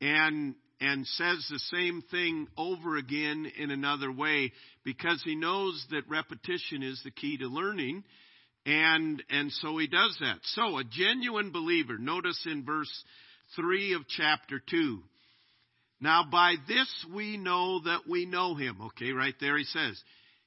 and 0.00 0.54
and 0.78 1.06
says 1.06 1.46
the 1.48 1.58
same 1.70 2.02
thing 2.10 2.48
over 2.56 2.96
again 2.96 3.50
in 3.58 3.70
another 3.70 4.12
way 4.12 4.52
because 4.84 5.22
he 5.24 5.34
knows 5.34 5.84
that 5.90 6.02
repetition 6.08 6.82
is 6.82 7.00
the 7.02 7.10
key 7.10 7.38
to 7.38 7.46
learning. 7.46 8.04
And, 8.66 9.22
and 9.30 9.52
so 9.52 9.78
he 9.78 9.86
does 9.86 10.16
that. 10.20 10.38
So 10.42 10.78
a 10.78 10.84
genuine 10.84 11.52
believer, 11.52 11.98
notice 11.98 12.44
in 12.50 12.64
verse 12.64 12.90
3 13.54 13.94
of 13.94 14.02
chapter 14.08 14.60
2. 14.68 14.98
Now 16.00 16.24
by 16.30 16.56
this 16.66 17.06
we 17.14 17.36
know 17.36 17.80
that 17.84 18.08
we 18.08 18.26
know 18.26 18.56
him. 18.56 18.78
Okay, 18.86 19.12
right 19.12 19.34
there 19.40 19.56
he 19.56 19.64
says, 19.64 20.02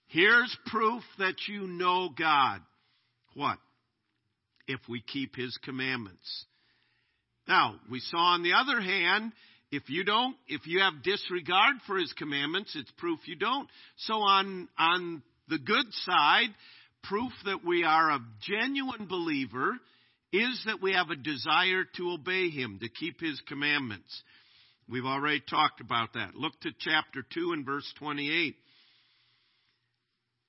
here's 0.08 0.56
proof 0.68 1.02
that 1.18 1.36
you 1.48 1.66
know 1.66 2.10
God. 2.10 2.60
What? 3.36 3.58
If 4.68 4.82
we 4.90 5.02
keep 5.02 5.36
his 5.36 5.58
commandments. 5.64 6.46
Now, 7.48 7.80
we 7.90 8.00
saw 8.00 8.34
on 8.34 8.44
the 8.44 8.54
other 8.54 8.80
hand 8.80 9.32
if 9.72 9.90
you 9.90 10.04
don't, 10.04 10.36
if 10.48 10.68
you 10.68 10.82
have 10.82 11.04
disregard 11.04 11.76
for 11.88 11.98
his 11.98 12.12
commandments, 12.14 12.76
it's 12.76 12.92
proof 12.98 13.20
you 13.26 13.36
don't. 13.36 13.68
So 13.98 14.16
on, 14.16 14.68
on 14.78 15.24
the 15.48 15.60
good 15.60 15.86
side, 16.06 16.50
proof 17.04 17.32
that 17.46 17.66
we 17.66 17.84
are 17.84 18.12
a 18.12 18.26
genuine 18.42 19.08
believer 19.08 19.78
is 20.32 20.62
that 20.66 20.82
we 20.82 20.94
have 20.94 21.10
a 21.10 21.16
desire 21.16 21.84
to 21.98 22.12
obey 22.12 22.50
him, 22.50 22.80
to 22.82 22.90
keep 22.90 23.20
his 23.20 23.42
commandments. 23.48 24.24
We've 24.88 25.06
already 25.06 25.42
talked 25.48 25.82
about 25.82 26.14
that. 26.14 26.36
Look 26.36 26.60
to 26.62 26.70
chapter 26.80 27.24
2 27.34 27.54
and 27.54 27.66
verse 27.66 27.92
28. 28.00 28.56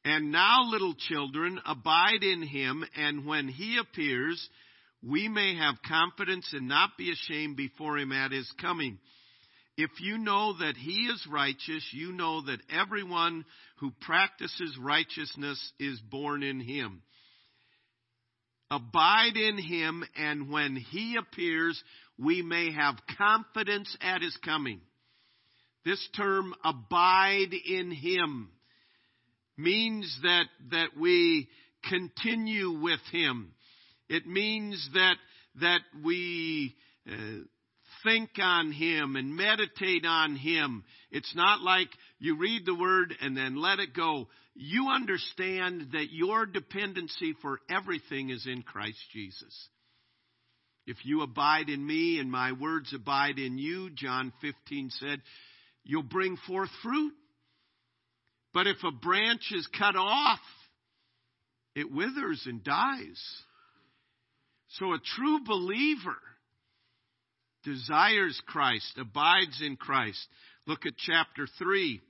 And 0.05 0.33
now, 0.33 0.65
little 0.65 0.95
children, 0.95 1.61
abide 1.67 2.23
in 2.23 2.43
him, 2.43 2.85
and 2.97 3.27
when 3.27 3.49
he 3.49 3.79
appears, 3.79 4.49
we 5.07 5.29
may 5.29 5.57
have 5.57 5.75
confidence 5.87 6.49
and 6.53 6.69
not 6.69 6.91
be 6.97 7.13
ashamed 7.13 7.57
before 7.57 7.99
him 7.99 8.13
at 8.13 8.33
his 8.33 8.51
coming. 8.61 8.99
If 9.83 9.99
you 9.99 10.19
know 10.19 10.53
that 10.59 10.77
he 10.77 11.07
is 11.07 11.27
righteous, 11.27 11.83
you 11.93 12.13
know 12.13 12.43
that 12.43 12.61
everyone 12.71 13.47
who 13.77 13.91
practices 14.03 14.77
righteousness 14.79 15.73
is 15.79 15.99
born 16.01 16.43
in 16.43 16.61
him. 16.61 17.01
Abide 18.71 19.37
in 19.37 19.57
him, 19.57 20.05
and 20.17 20.51
when 20.51 20.77
he 20.77 21.17
appears, 21.17 21.83
we 22.19 22.43
may 22.43 22.75
have 22.75 22.97
confidence 23.17 23.97
at 24.03 24.21
his 24.21 24.37
coming. 24.45 24.83
This 25.87 26.07
term, 26.15 26.53
abide 26.63 27.55
in 27.67 27.91
him, 27.91 28.51
means 29.57 30.15
that, 30.23 30.45
that 30.73 30.89
we 30.99 31.49
continue 31.89 32.79
with 32.83 33.01
him. 33.11 33.55
It 34.11 34.27
means 34.27 34.91
that, 34.93 35.17
that 35.63 35.81
we 36.05 36.77
uh, 37.11 37.45
think 38.05 38.31
on 38.41 38.73
Him 38.73 39.17
and 39.17 39.35
meditate 39.35 40.05
on 40.07 40.37
Him. 40.37 40.85
It's 41.11 41.35
not 41.35 41.61
like 41.61 41.89
you 42.19 42.39
read 42.39 42.67
the 42.67 42.75
Word 42.75 43.15
and 43.21 43.37
then 43.37 43.57
let 43.57 43.79
it 43.79 43.95
go. 43.95 44.29
You 44.55 44.89
understand 44.89 45.89
that 45.93 46.11
your 46.11 46.47
dependency 46.47 47.35
for 47.41 47.61
everything 47.71 48.31
is 48.31 48.47
in 48.47 48.63
Christ 48.63 48.99
Jesus. 49.13 49.69
If 50.87 50.97
you 51.05 51.23
abide 51.23 51.69
in 51.69 51.87
me 51.87 52.19
and 52.19 52.31
my 52.31 52.53
words 52.53 52.93
abide 52.95 53.39
in 53.39 53.59
you, 53.59 53.91
John 53.91 54.33
15 54.41 54.91
said, 54.91 55.23
you'll 55.85 56.03
bring 56.03 56.37
forth 56.47 56.71
fruit. 56.83 57.13
But 58.53 58.67
if 58.67 58.79
a 58.83 58.91
branch 58.91 59.53
is 59.53 59.69
cut 59.79 59.95
off, 59.97 60.41
it 61.75 61.91
withers 61.91 62.43
and 62.47 62.65
dies. 62.65 63.23
So 64.71 64.93
a 64.93 64.99
true 65.17 65.41
believer 65.47 66.17
desires 67.65 68.41
Christ, 68.47 68.93
abides 68.99 69.61
in 69.63 69.77
Christ. 69.77 70.19
Look 70.67 70.87
at 70.87 70.93
chapter 70.97 71.47
3 71.59 72.01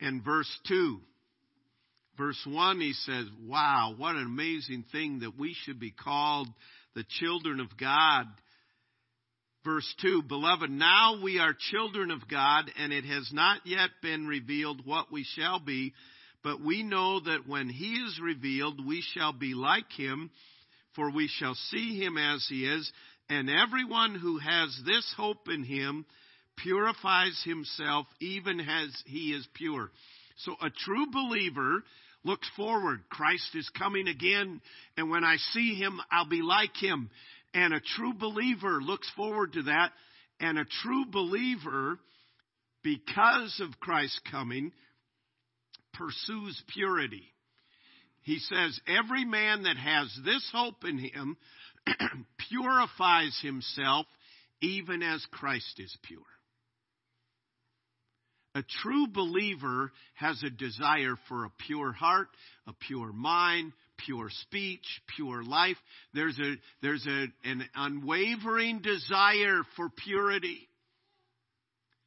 and 0.00 0.24
verse 0.24 0.50
2. 0.68 0.98
Verse 2.16 2.40
1, 2.46 2.80
he 2.80 2.92
says, 2.94 3.26
Wow, 3.46 3.94
what 3.96 4.16
an 4.16 4.24
amazing 4.24 4.84
thing 4.90 5.20
that 5.20 5.38
we 5.38 5.54
should 5.64 5.78
be 5.78 5.90
called 5.90 6.48
the 6.94 7.04
children 7.20 7.60
of 7.60 7.76
God. 7.78 8.26
Verse 9.64 9.94
2, 10.00 10.22
Beloved, 10.22 10.70
now 10.70 11.20
we 11.22 11.38
are 11.38 11.54
children 11.72 12.10
of 12.10 12.26
God, 12.28 12.70
and 12.78 12.92
it 12.92 13.04
has 13.04 13.28
not 13.32 13.60
yet 13.66 13.90
been 14.00 14.26
revealed 14.26 14.86
what 14.86 15.12
we 15.12 15.26
shall 15.36 15.58
be, 15.58 15.92
but 16.42 16.60
we 16.60 16.82
know 16.82 17.20
that 17.20 17.46
when 17.46 17.68
he 17.68 17.94
is 17.94 18.18
revealed, 18.22 18.86
we 18.86 19.02
shall 19.14 19.32
be 19.32 19.54
like 19.54 19.90
him, 19.90 20.30
for 20.94 21.10
we 21.10 21.28
shall 21.28 21.54
see 21.70 22.00
him 22.00 22.16
as 22.16 22.46
he 22.48 22.64
is. 22.64 22.90
And 23.28 23.50
everyone 23.50 24.14
who 24.14 24.38
has 24.38 24.78
this 24.86 25.12
hope 25.16 25.48
in 25.48 25.64
him 25.64 26.06
purifies 26.56 27.40
himself 27.44 28.06
even 28.20 28.60
as 28.60 29.02
he 29.06 29.32
is 29.32 29.46
pure. 29.54 29.90
So 30.38 30.52
a 30.62 30.70
true 30.70 31.06
believer 31.12 31.82
looks 32.24 32.48
forward. 32.56 33.00
Christ 33.08 33.54
is 33.54 33.68
coming 33.70 34.08
again, 34.08 34.60
and 34.96 35.10
when 35.10 35.24
I 35.24 35.36
see 35.52 35.74
him, 35.74 36.00
I'll 36.10 36.28
be 36.28 36.42
like 36.42 36.76
him. 36.76 37.10
And 37.54 37.72
a 37.72 37.80
true 37.96 38.12
believer 38.12 38.80
looks 38.82 39.10
forward 39.16 39.54
to 39.54 39.62
that. 39.64 39.92
And 40.40 40.58
a 40.58 40.66
true 40.82 41.06
believer, 41.10 41.98
because 42.82 43.60
of 43.60 43.80
Christ's 43.80 44.20
coming, 44.30 44.72
pursues 45.94 46.62
purity. 46.74 47.24
He 48.22 48.38
says, 48.40 48.78
Every 48.86 49.24
man 49.24 49.62
that 49.62 49.76
has 49.76 50.14
this 50.24 50.46
hope 50.52 50.84
in 50.84 50.98
him 50.98 51.36
purifies 52.48 53.38
himself 53.42 54.06
even 54.60 55.02
as 55.02 55.24
Christ 55.30 55.78
is 55.78 55.96
pure. 56.02 56.20
A 58.54 58.64
true 58.82 59.06
believer 59.06 59.92
has 60.14 60.42
a 60.42 60.48
desire 60.48 61.16
for 61.28 61.44
a 61.44 61.50
pure 61.66 61.92
heart, 61.92 62.28
a 62.66 62.72
pure 62.72 63.12
mind, 63.12 63.72
pure 63.98 64.30
speech, 64.30 64.86
pure 65.14 65.44
life. 65.44 65.76
There's 66.14 66.38
a 66.38 66.54
there's 66.80 67.06
a, 67.06 67.26
an 67.44 67.68
unwavering 67.74 68.80
desire 68.80 69.60
for 69.76 69.90
purity. 69.90 70.68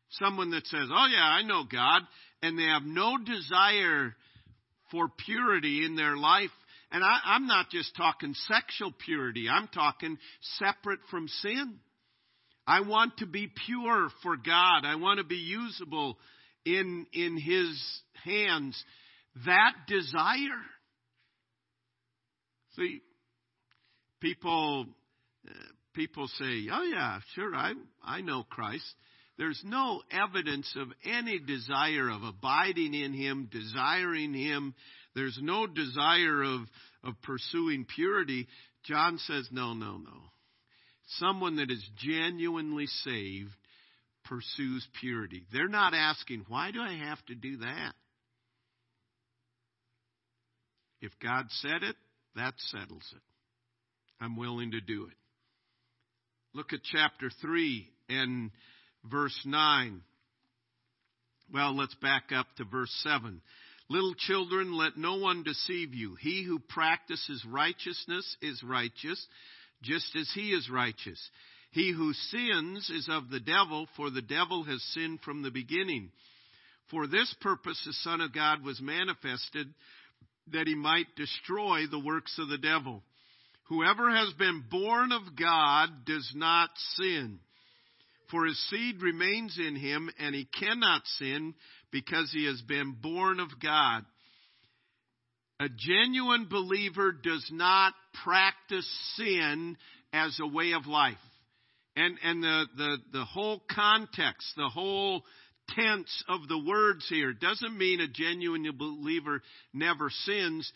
Someone 0.09 0.49
that 0.51 0.65
says, 0.65 0.89
"Oh 0.91 1.07
yeah, 1.11 1.23
I 1.23 1.43
know 1.43 1.65
God," 1.71 2.01
and 2.41 2.57
they 2.57 2.63
have 2.63 2.83
no 2.83 3.17
desire 3.17 4.15
for 4.89 5.07
purity 5.23 5.85
in 5.85 5.95
their 5.95 6.17
life. 6.17 6.49
And 6.91 7.03
I, 7.03 7.19
I'm 7.25 7.45
not 7.45 7.69
just 7.69 7.95
talking 7.95 8.33
sexual 8.47 8.91
purity. 9.05 9.47
I'm 9.49 9.67
talking 9.67 10.17
separate 10.57 10.99
from 11.11 11.27
sin. 11.27 11.79
I 12.65 12.81
want 12.81 13.17
to 13.17 13.25
be 13.25 13.51
pure 13.65 14.09
for 14.23 14.37
God. 14.37 14.85
I 14.85 14.95
want 14.95 15.19
to 15.19 15.23
be 15.23 15.35
usable 15.35 16.17
in, 16.65 17.05
in 17.13 17.37
his 17.37 18.01
hands 18.23 18.83
that 19.45 19.73
desire. 19.87 20.61
See, 22.75 23.01
people, 24.19 24.85
uh, 25.47 25.53
people 25.93 26.27
say, 26.27 26.67
oh 26.71 26.83
yeah, 26.83 27.19
sure, 27.35 27.55
I, 27.55 27.73
I 28.03 28.21
know 28.21 28.43
Christ. 28.43 28.85
There's 29.37 29.61
no 29.63 30.01
evidence 30.11 30.71
of 30.75 30.89
any 31.05 31.39
desire 31.39 32.09
of 32.09 32.23
abiding 32.23 32.93
in 32.93 33.13
him, 33.13 33.47
desiring 33.49 34.33
him. 34.33 34.75
There's 35.15 35.37
no 35.41 35.67
desire 35.67 36.43
of, 36.43 36.61
of 37.03 37.21
pursuing 37.23 37.85
purity. 37.85 38.47
John 38.85 39.17
says, 39.19 39.47
no, 39.51 39.73
no, 39.73 39.97
no. 39.97 40.31
Someone 41.17 41.55
that 41.57 41.71
is 41.71 41.83
genuinely 41.97 42.85
saved 43.03 43.49
pursues 44.25 44.87
purity. 44.99 45.45
They're 45.51 45.67
not 45.67 45.93
asking, 45.93 46.45
why 46.47 46.71
do 46.71 46.81
I 46.81 46.93
have 46.93 47.23
to 47.25 47.35
do 47.35 47.57
that? 47.57 47.93
If 51.01 51.11
God 51.21 51.45
said 51.61 51.81
it, 51.83 51.95
that 52.35 52.53
settles 52.57 53.05
it. 53.15 53.21
I'm 54.21 54.37
willing 54.37 54.71
to 54.71 54.81
do 54.81 55.05
it. 55.05 55.17
Look 56.53 56.73
at 56.73 56.79
chapter 56.83 57.31
3 57.41 57.87
and 58.09 58.51
verse 59.09 59.39
9. 59.45 60.01
Well, 61.53 61.75
let's 61.75 61.95
back 61.95 62.25
up 62.35 62.47
to 62.57 62.65
verse 62.65 62.93
7. 63.03 63.41
Little 63.89 64.13
children, 64.13 64.73
let 64.73 64.97
no 64.97 65.15
one 65.15 65.43
deceive 65.43 65.95
you. 65.95 66.15
He 66.15 66.43
who 66.43 66.59
practices 66.59 67.43
righteousness 67.49 68.37
is 68.41 68.61
righteous, 68.63 69.25
just 69.81 70.15
as 70.15 70.29
he 70.35 70.51
is 70.51 70.69
righteous. 70.69 71.19
He 71.71 71.91
who 71.91 72.13
sins 72.13 72.89
is 72.89 73.07
of 73.09 73.29
the 73.29 73.39
devil, 73.39 73.87
for 73.95 74.09
the 74.09 74.21
devil 74.21 74.63
has 74.63 74.81
sinned 74.93 75.21
from 75.21 75.41
the 75.41 75.51
beginning. 75.51 76.11
For 76.91 77.07
this 77.07 77.33
purpose 77.41 77.81
the 77.85 77.93
Son 77.93 78.21
of 78.21 78.33
God 78.33 78.63
was 78.63 78.79
manifested, 78.79 79.67
that 80.51 80.67
he 80.67 80.75
might 80.75 81.15
destroy 81.15 81.85
the 81.87 81.99
works 81.99 82.37
of 82.39 82.47
the 82.47 82.57
devil. 82.57 83.03
Whoever 83.65 84.09
has 84.09 84.33
been 84.33 84.63
born 84.69 85.11
of 85.11 85.35
God 85.35 86.05
does 86.05 86.31
not 86.35 86.69
sin. 86.95 87.39
For 88.31 88.45
his 88.45 88.59
seed 88.69 89.01
remains 89.01 89.57
in 89.57 89.75
him, 89.75 90.09
and 90.19 90.35
he 90.35 90.45
cannot 90.45 91.01
sin 91.17 91.55
because 91.91 92.31
he 92.31 92.45
has 92.45 92.61
been 92.61 92.95
born 93.01 93.39
of 93.39 93.59
God. 93.61 94.05
A 95.59 95.67
genuine 95.67 96.47
believer 96.49 97.11
does 97.11 97.47
not 97.51 97.93
practice 98.23 98.87
sin 99.15 99.77
as 100.13 100.39
a 100.39 100.47
way 100.47 100.73
of 100.73 100.85
life. 100.85 101.17
And, 101.95 102.17
and 102.23 102.43
the, 102.43 102.65
the, 102.77 102.97
the 103.11 103.25
whole 103.25 103.61
context, 103.69 104.53
the 104.55 104.69
whole 104.69 105.23
tense 105.75 106.23
of 106.29 106.47
the 106.47 106.57
words 106.57 107.05
here 107.09 107.33
doesn't 107.33 107.77
mean 107.77 107.99
a 107.99 108.07
genuine 108.07 108.65
believer 108.77 109.41
never 109.73 110.09
sins. 110.09 110.71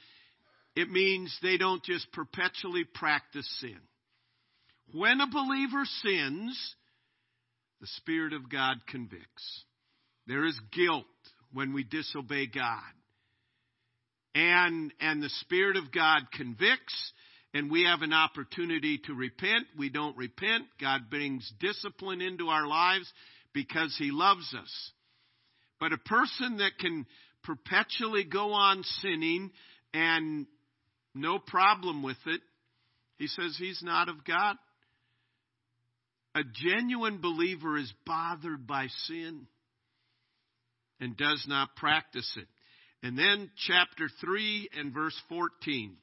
It 0.75 0.89
means 0.89 1.35
they 1.41 1.57
don't 1.57 1.83
just 1.83 2.11
perpetually 2.11 2.83
practice 2.83 3.47
sin. 3.61 3.79
When 4.91 5.21
a 5.21 5.27
believer 5.27 5.85
sins, 5.85 6.75
the 7.83 7.87
Spirit 7.97 8.31
of 8.31 8.49
God 8.49 8.77
convicts. 8.87 9.65
There 10.25 10.45
is 10.45 10.57
guilt 10.71 11.03
when 11.51 11.73
we 11.73 11.83
disobey 11.83 12.47
God. 12.47 12.79
And, 14.33 14.93
and 15.01 15.21
the 15.21 15.29
Spirit 15.41 15.75
of 15.75 15.91
God 15.91 16.21
convicts, 16.31 17.11
and 17.53 17.69
we 17.69 17.83
have 17.83 18.01
an 18.01 18.13
opportunity 18.13 18.99
to 18.99 19.13
repent. 19.13 19.65
We 19.77 19.89
don't 19.89 20.15
repent. 20.15 20.63
God 20.79 21.09
brings 21.09 21.51
discipline 21.59 22.21
into 22.21 22.47
our 22.47 22.65
lives 22.65 23.11
because 23.53 23.93
He 23.99 24.11
loves 24.11 24.55
us. 24.57 24.91
But 25.77 25.91
a 25.91 25.97
person 25.97 26.59
that 26.59 26.77
can 26.79 27.05
perpetually 27.43 28.23
go 28.23 28.53
on 28.53 28.83
sinning 29.01 29.51
and 29.93 30.45
no 31.13 31.37
problem 31.37 32.01
with 32.01 32.15
it, 32.27 32.39
he 33.17 33.27
says 33.27 33.57
he's 33.59 33.81
not 33.83 34.07
of 34.07 34.23
God. 34.23 34.55
A 36.35 36.41
genuine 36.43 37.19
believer 37.21 37.77
is 37.77 37.91
bothered 38.05 38.65
by 38.65 38.87
sin 39.05 39.47
and 40.99 41.15
does 41.15 41.45
not 41.47 41.75
practice 41.75 42.31
it. 42.37 42.47
And 43.03 43.17
then 43.17 43.51
chapter 43.67 44.09
3 44.21 44.69
and 44.77 44.93
verse 44.93 45.19
14. 45.29 45.95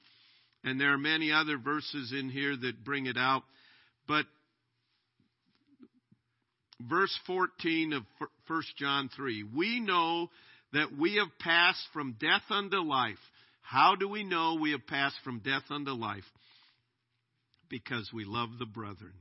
And 0.63 0.81
there 0.81 0.93
are 0.93 0.99
many 0.99 1.33
other 1.33 1.57
verses 1.59 2.13
in 2.17 2.29
here 2.29 2.55
that 2.57 2.85
bring 2.85 3.07
it 3.07 3.17
out. 3.17 3.43
But 4.07 4.27
verse 6.89 7.17
14 7.27 7.95
of 7.95 8.03
1 8.47 8.63
John 8.79 9.11
3 9.17 9.45
we 9.55 9.81
know 9.81 10.29
that 10.73 10.97
we 10.97 11.17
have 11.17 11.39
passed 11.41 11.83
from 11.93 12.17
death 12.21 12.43
unto 12.51 12.79
life. 12.79 13.19
How 13.63 13.95
do 13.97 14.09
we 14.09 14.25
know 14.25 14.55
we 14.61 14.73
have 14.73 14.87
passed 14.87 15.17
from 15.25 15.41
death 15.41 15.65
unto 15.71 15.93
life? 15.93 16.25
Because 17.69 18.11
we 18.13 18.25
love 18.25 18.51
the 18.59 18.67
brethren. 18.67 19.13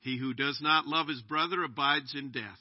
He 0.00 0.18
who 0.18 0.34
does 0.34 0.58
not 0.62 0.86
love 0.86 1.08
his 1.08 1.22
brother 1.22 1.62
abides 1.62 2.14
in 2.14 2.30
death. 2.30 2.58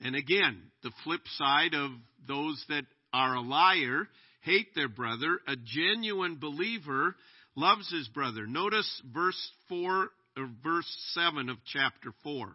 And 0.00 0.16
again, 0.16 0.62
the 0.82 0.92
flip 1.04 1.20
side 1.36 1.74
of 1.74 1.90
those 2.26 2.62
that 2.68 2.84
are 3.12 3.34
a 3.34 3.40
liar 3.40 4.08
hate 4.42 4.74
their 4.74 4.88
brother. 4.88 5.40
A 5.46 5.54
genuine 5.56 6.36
believer 6.36 7.14
loves 7.54 7.90
his 7.90 8.08
brother. 8.08 8.46
Notice 8.46 9.02
verse 9.12 9.50
4 9.68 10.08
or 10.36 10.50
verse 10.62 10.96
7 11.14 11.48
of 11.48 11.58
chapter 11.66 12.12
4. 12.24 12.48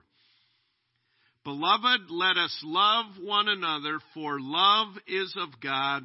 Beloved, 1.43 2.09
let 2.09 2.37
us 2.37 2.57
love 2.63 3.05
one 3.21 3.47
another, 3.47 3.99
for 4.15 4.39
love 4.39 4.87
is 5.07 5.31
of 5.37 5.49
God, 5.61 6.01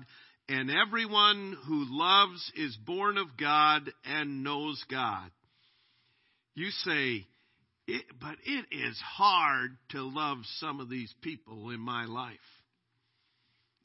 and 0.50 0.70
everyone 0.70 1.56
who 1.66 1.86
loves 1.88 2.52
is 2.56 2.76
born 2.84 3.16
of 3.16 3.38
God 3.38 3.90
and 4.04 4.44
knows 4.44 4.84
God. 4.90 5.30
You 6.54 6.68
say, 6.84 7.24
it, 7.90 8.04
but 8.20 8.36
it 8.44 8.66
is 8.70 9.00
hard 9.00 9.70
to 9.90 10.02
love 10.02 10.38
some 10.58 10.80
of 10.80 10.88
these 10.88 11.12
people 11.22 11.70
in 11.70 11.80
my 11.80 12.06
life. 12.06 12.36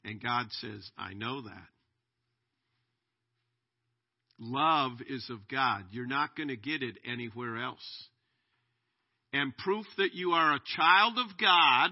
And 0.04 0.22
God 0.22 0.46
says, 0.60 0.88
I 0.96 1.14
know 1.14 1.42
that. 1.42 1.66
Love 4.38 4.92
is 5.08 5.28
of 5.30 5.48
God. 5.48 5.84
You're 5.90 6.06
not 6.06 6.36
going 6.36 6.48
to 6.48 6.56
get 6.56 6.82
it 6.82 6.96
anywhere 7.04 7.62
else. 7.62 8.08
And 9.32 9.56
proof 9.56 9.86
that 9.98 10.14
you 10.14 10.32
are 10.32 10.54
a 10.54 10.60
child 10.76 11.18
of 11.18 11.36
God 11.38 11.90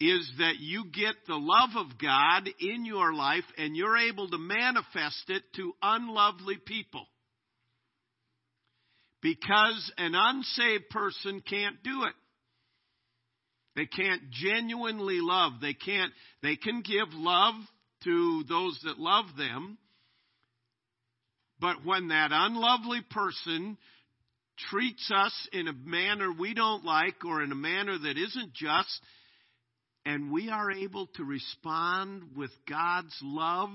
is 0.00 0.30
that 0.38 0.60
you 0.60 0.84
get 0.92 1.14
the 1.26 1.34
love 1.34 1.70
of 1.76 1.98
God 1.98 2.48
in 2.60 2.84
your 2.84 3.12
life 3.12 3.44
and 3.56 3.76
you're 3.76 3.96
able 3.96 4.28
to 4.28 4.38
manifest 4.38 5.24
it 5.28 5.42
to 5.56 5.72
unlovely 5.82 6.56
people. 6.64 7.06
Because 9.20 9.92
an 9.98 10.14
unsaved 10.14 10.90
person 10.90 11.42
can't 11.48 11.82
do 11.82 12.04
it. 12.04 12.14
They 13.74 13.86
can't 13.86 14.30
genuinely 14.30 15.18
love. 15.20 15.54
They 15.60 15.74
can't, 15.74 16.12
they 16.42 16.56
can 16.56 16.82
give 16.82 17.08
love 17.12 17.54
to 18.04 18.44
those 18.48 18.78
that 18.84 18.98
love 18.98 19.26
them. 19.36 19.78
But 21.60 21.84
when 21.84 22.08
that 22.08 22.30
unlovely 22.32 23.00
person 23.10 23.76
treats 24.70 25.10
us 25.14 25.48
in 25.52 25.68
a 25.68 25.72
manner 25.72 26.32
we 26.32 26.54
don't 26.54 26.84
like 26.84 27.24
or 27.24 27.42
in 27.42 27.52
a 27.52 27.56
manner 27.56 27.96
that 27.98 28.16
isn't 28.18 28.52
just, 28.52 29.00
and 30.04 30.32
we 30.32 30.48
are 30.48 30.70
able 30.70 31.06
to 31.14 31.24
respond 31.24 32.36
with 32.36 32.50
God's 32.68 33.16
love, 33.22 33.70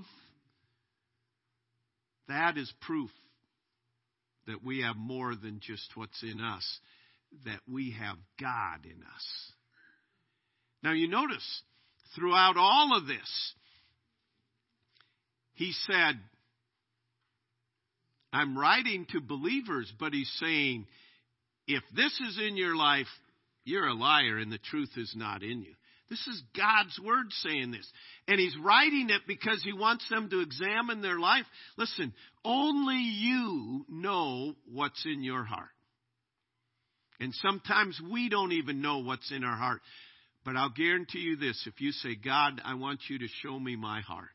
that 2.28 2.58
is 2.58 2.72
proof 2.82 3.12
that 4.48 4.64
we 4.64 4.82
have 4.82 4.96
more 4.96 5.36
than 5.36 5.60
just 5.62 5.96
what's 5.96 6.22
in 6.24 6.42
us, 6.42 6.80
that 7.46 7.60
we 7.68 7.96
have 8.00 8.18
God 8.40 8.86
in 8.86 9.04
us. 9.04 9.52
Now 10.84 10.92
you 10.92 11.08
notice, 11.08 11.62
throughout 12.16 12.58
all 12.58 12.98
of 12.98 13.08
this, 13.08 13.54
he 15.54 15.72
said, 15.88 16.20
I'm 18.34 18.58
writing 18.58 19.06
to 19.12 19.22
believers, 19.22 19.92
but 20.00 20.14
he's 20.14 20.32
saying, 20.40 20.88
if 21.68 21.84
this 21.96 22.20
is 22.28 22.40
in 22.40 22.58
your 22.58 22.76
life, 22.76 23.08
you're 23.64 23.88
a 23.88 23.94
liar 23.94 24.38
and 24.38 24.52
the 24.52 24.58
truth 24.58 24.90
is 24.98 25.14
not 25.16 25.44
in 25.44 25.62
you. 25.62 25.74
This 26.10 26.26
is 26.28 26.44
God's 26.56 27.00
word 27.04 27.28
saying 27.32 27.72
this. 27.72 27.89
And 28.28 28.39
he's 28.39 28.56
writing 28.62 29.10
it 29.10 29.22
because 29.28 29.62
he 29.63 29.74
wants 29.74 30.08
them 30.10 30.30
to 30.30 30.42
examine 30.42 31.02
their 31.02 31.20
life. 31.20 31.46
Listen, 31.78 32.13
only 32.44 32.98
you 32.98 33.86
know 33.89 34.54
what's 34.72 35.06
in 35.06 35.24
your 35.24 35.44
heart. 35.44 35.70
And 37.20 37.34
sometimes 37.36 38.00
we 38.12 38.30
don't 38.30 38.52
even 38.52 38.82
know 38.82 39.00
what's 39.00 39.32
in 39.32 39.44
our 39.44 39.56
heart. 39.56 39.82
But 40.44 40.58
I'll 40.58 40.74
guarantee 40.76 41.20
you 41.20 41.38
this 41.38 41.63
if 41.68 41.80
you 41.80 41.92
say, 41.92 42.16
God, 42.16 42.62
I 42.66 42.76
want 42.76 43.00
you 43.10 43.20
to 43.20 43.28
show 43.42 43.58
me 43.58 43.76
my 43.76 44.02
heart. 44.02 44.30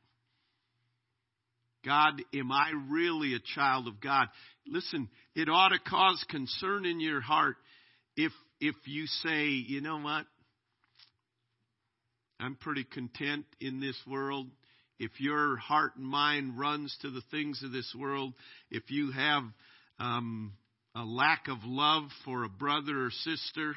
God, 1.85 2.22
am 2.35 2.50
I 2.50 2.72
really 2.88 3.35
a 3.35 3.54
child 3.54 3.87
of 3.88 4.00
God? 4.00 4.28
Listen, 4.66 5.09
it 5.35 5.48
ought 5.48 5.68
to 5.68 5.78
cause 5.78 6.24
concern 6.28 6.87
in 6.87 7.00
your 7.00 7.20
heart 7.20 7.57
if 8.16 8.33
if 8.61 8.74
you 8.87 9.07
say, 9.07 9.46
you 9.46 9.81
know 9.81 10.00
what? 10.00 10.26
I'm 12.40 12.57
pretty 12.57 12.85
content 12.85 13.46
in 13.61 13.81
this 13.81 13.98
world. 14.07 14.46
If 14.98 15.20
your 15.20 15.57
heart 15.57 15.96
and 15.96 16.07
mind 16.07 16.59
runs 16.59 16.96
to 17.03 17.11
the 17.11 17.22
things 17.31 17.62
of 17.64 17.72
this 17.72 17.92
world, 17.98 18.35
if 18.70 18.90
you 18.90 19.12
have 19.12 19.42
um, 19.98 20.53
a 20.94 21.05
lack 21.05 21.48
of 21.48 21.59
love 21.64 22.05
for 22.24 22.44
a 22.44 22.48
brother 22.48 23.07
or 23.07 23.11
sister, 23.11 23.74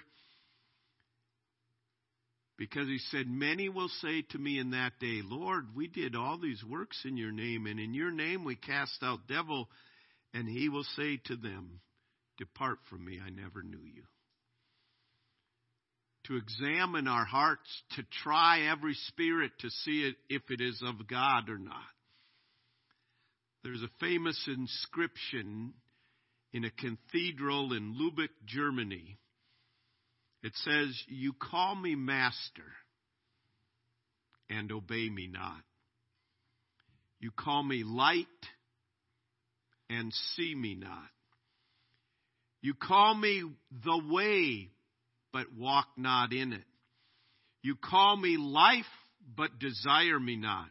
because 2.58 2.88
he 2.88 3.00
said, 3.10 3.28
Many 3.28 3.70
will 3.70 3.90
say 4.02 4.24
to 4.30 4.38
me 4.38 4.60
in 4.60 4.72
that 4.72 5.00
day, 5.00 5.22
Lord, 5.24 5.76
we 5.76 5.88
did 5.88 6.16
all 6.16 6.38
these 6.40 6.64
works 6.64 7.02
in 7.06 7.18
your 7.18 7.32
name, 7.32 7.66
and 7.66 7.80
in 7.80 7.96
your 7.96 8.12
name 8.12 8.44
we 8.44 8.56
cast 8.56 9.02
out 9.02 9.28
devil. 9.28 9.68
And 10.34 10.48
he 10.48 10.70
will 10.70 10.86
say 10.96 11.20
to 11.26 11.36
them, 11.36 11.82
Depart 12.38 12.78
from 12.90 13.04
me, 13.04 13.20
I 13.20 13.32
never 13.32 13.64
knew 13.64 13.82
you. 13.84 14.04
To 16.26 16.36
examine 16.36 17.08
our 17.08 17.26
hearts, 17.26 17.68
to 17.96 18.04
try 18.24 18.68
every 18.72 18.94
spirit 19.08 19.52
to 19.60 19.70
see 19.70 20.04
it, 20.04 20.16
if 20.30 20.44
it 20.50 20.62
is 20.62 20.82
of 20.86 21.08
God 21.08 21.50
or 21.50 21.58
not. 21.58 21.76
There's 23.64 23.82
a 23.82 23.90
famous 24.00 24.40
inscription 24.48 25.74
in 26.54 26.66
a 26.66 26.72
cathedral 26.72 27.74
in 27.74 27.96
Lübeck, 27.96 28.30
Germany 28.46 29.18
it 30.44 30.54
says, 30.56 31.04
You 31.08 31.34
call 31.34 31.76
me 31.76 31.96
master 31.96 32.64
and 34.50 34.72
obey 34.72 35.10
me 35.10 35.28
not. 35.28 35.62
You 37.20 37.32
call 37.32 37.62
me 37.64 37.84
light 37.86 38.26
and 39.90 40.12
see 40.36 40.56
me 40.56 40.76
not. 40.76 41.10
You 42.62 42.74
call 42.74 43.14
me 43.14 43.44
the 43.84 44.02
way, 44.10 44.70
but 45.34 45.48
walk 45.58 45.88
not 45.98 46.34
in 46.34 46.54
it. 46.54 46.64
You 47.62 47.76
call 47.76 48.18
me 48.18 48.38
life, 48.38 48.86
but 49.36 49.60
desire 49.60 50.20
me 50.20 50.36
not. 50.36 50.68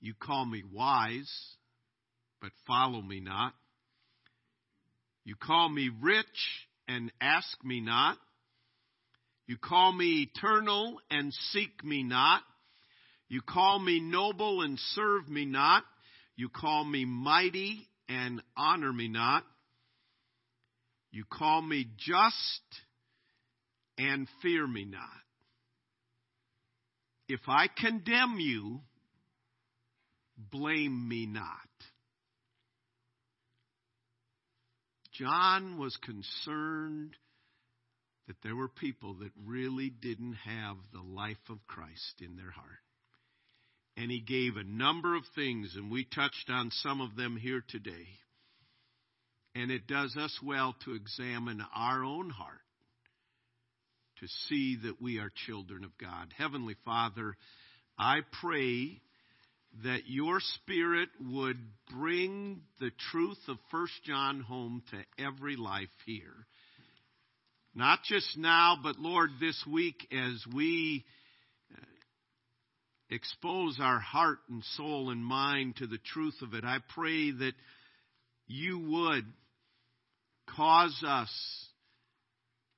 You 0.00 0.14
call 0.14 0.44
me 0.44 0.62
wise, 0.72 1.32
but 2.40 2.50
follow 2.66 3.02
me 3.02 3.20
not. 3.20 3.52
You 5.24 5.34
call 5.34 5.68
me 5.68 5.90
rich 6.00 6.26
and 6.86 7.10
ask 7.20 7.62
me 7.64 7.80
not. 7.80 8.16
You 9.46 9.56
call 9.56 9.92
me 9.92 10.28
eternal 10.34 11.00
and 11.10 11.32
seek 11.52 11.82
me 11.82 12.02
not. 12.02 12.42
You 13.28 13.42
call 13.42 13.78
me 13.78 14.00
noble 14.00 14.62
and 14.62 14.78
serve 14.94 15.28
me 15.28 15.44
not. 15.44 15.84
You 16.36 16.48
call 16.48 16.84
me 16.84 17.04
mighty 17.04 17.88
and 18.08 18.42
honor 18.56 18.92
me 18.92 19.08
not. 19.08 19.44
You 21.10 21.24
call 21.30 21.62
me 21.62 21.86
just 21.96 22.62
and 23.96 24.28
fear 24.42 24.66
me 24.66 24.84
not. 24.84 25.02
If 27.28 27.40
I 27.46 27.68
condemn 27.68 28.38
you, 28.38 28.80
blame 30.50 31.08
me 31.08 31.26
not. 31.26 31.44
John 35.12 35.78
was 35.78 35.96
concerned 35.96 37.16
that 38.28 38.36
there 38.44 38.54
were 38.54 38.68
people 38.68 39.14
that 39.14 39.32
really 39.44 39.90
didn't 39.90 40.34
have 40.44 40.76
the 40.92 41.00
life 41.00 41.36
of 41.50 41.66
Christ 41.66 42.20
in 42.20 42.36
their 42.36 42.50
heart. 42.50 42.66
And 43.96 44.12
he 44.12 44.20
gave 44.20 44.56
a 44.56 44.62
number 44.62 45.16
of 45.16 45.24
things, 45.34 45.74
and 45.74 45.90
we 45.90 46.04
touched 46.04 46.48
on 46.48 46.70
some 46.70 47.00
of 47.00 47.16
them 47.16 47.36
here 47.36 47.64
today. 47.66 48.06
And 49.58 49.72
it 49.72 49.88
does 49.88 50.16
us 50.16 50.38
well 50.40 50.76
to 50.84 50.94
examine 50.94 51.64
our 51.74 52.04
own 52.04 52.30
heart 52.30 52.60
to 54.20 54.28
see 54.48 54.78
that 54.84 55.02
we 55.02 55.18
are 55.18 55.32
children 55.46 55.82
of 55.82 55.90
God. 55.98 56.32
Heavenly 56.36 56.76
Father, 56.84 57.36
I 57.98 58.20
pray 58.40 59.00
that 59.82 60.02
your 60.06 60.38
spirit 60.38 61.08
would 61.20 61.58
bring 61.90 62.60
the 62.78 62.92
truth 63.10 63.38
of 63.48 63.58
First 63.72 63.94
John 64.04 64.40
home 64.40 64.84
to 64.92 65.24
every 65.24 65.56
life 65.56 65.88
here. 66.06 66.46
Not 67.74 68.04
just 68.04 68.38
now, 68.38 68.76
but 68.80 69.00
Lord, 69.00 69.30
this 69.40 69.60
week 69.66 70.06
as 70.12 70.44
we 70.54 71.04
uh, 71.74 71.84
expose 73.10 73.78
our 73.80 73.98
heart 73.98 74.38
and 74.48 74.62
soul 74.76 75.10
and 75.10 75.24
mind 75.24 75.76
to 75.76 75.88
the 75.88 75.98
truth 76.12 76.36
of 76.42 76.54
it, 76.54 76.64
I 76.64 76.78
pray 76.94 77.32
that 77.32 77.54
you 78.46 78.78
would 78.78 79.24
cause 80.56 81.02
us 81.06 81.30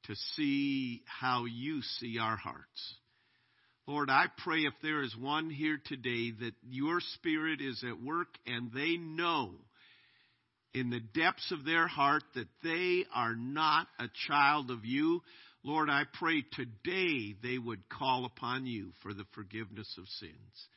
to 0.04 0.14
see 0.36 1.02
how 1.06 1.44
you 1.44 1.82
see 1.82 2.18
our 2.18 2.36
hearts. 2.36 2.94
Lord, 3.86 4.08
I 4.10 4.26
pray 4.38 4.60
if 4.60 4.74
there 4.82 5.02
is 5.02 5.16
one 5.16 5.50
here 5.50 5.78
today 5.84 6.32
that 6.40 6.52
your 6.62 7.00
Spirit 7.14 7.60
is 7.60 7.82
at 7.88 8.02
work 8.02 8.28
and 8.46 8.70
they 8.72 8.96
know 8.96 9.50
in 10.74 10.90
the 10.90 11.00
depths 11.00 11.50
of 11.50 11.64
their 11.64 11.88
heart 11.88 12.22
that 12.34 12.48
they 12.62 13.04
are 13.14 13.34
not 13.34 13.88
a 13.98 14.06
child 14.28 14.70
of 14.70 14.84
you. 14.84 15.22
Lord, 15.64 15.90
I 15.90 16.04
pray 16.18 16.44
today 16.52 17.34
they 17.42 17.58
would 17.58 17.88
call 17.88 18.24
upon 18.24 18.66
you 18.66 18.92
for 19.02 19.12
the 19.12 19.26
forgiveness 19.34 19.92
of 19.98 20.06
sins. 20.20 20.68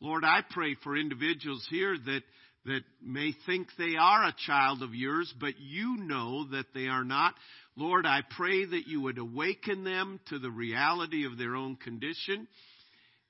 Lord, 0.00 0.24
I 0.24 0.40
pray 0.48 0.76
for 0.82 0.96
individuals 0.96 1.66
here 1.68 1.96
that 1.98 2.22
that 2.66 2.82
may 3.02 3.32
think 3.46 3.68
they 3.78 3.96
are 3.98 4.24
a 4.24 4.34
child 4.46 4.82
of 4.82 4.94
yours, 4.94 5.32
but 5.40 5.54
you 5.58 5.96
know 5.96 6.46
that 6.50 6.66
they 6.74 6.86
are 6.86 7.04
not. 7.04 7.34
Lord, 7.76 8.04
I 8.04 8.20
pray 8.36 8.64
that 8.64 8.86
you 8.86 9.00
would 9.02 9.18
awaken 9.18 9.84
them 9.84 10.20
to 10.28 10.38
the 10.38 10.50
reality 10.50 11.24
of 11.24 11.38
their 11.38 11.56
own 11.56 11.76
condition. 11.76 12.46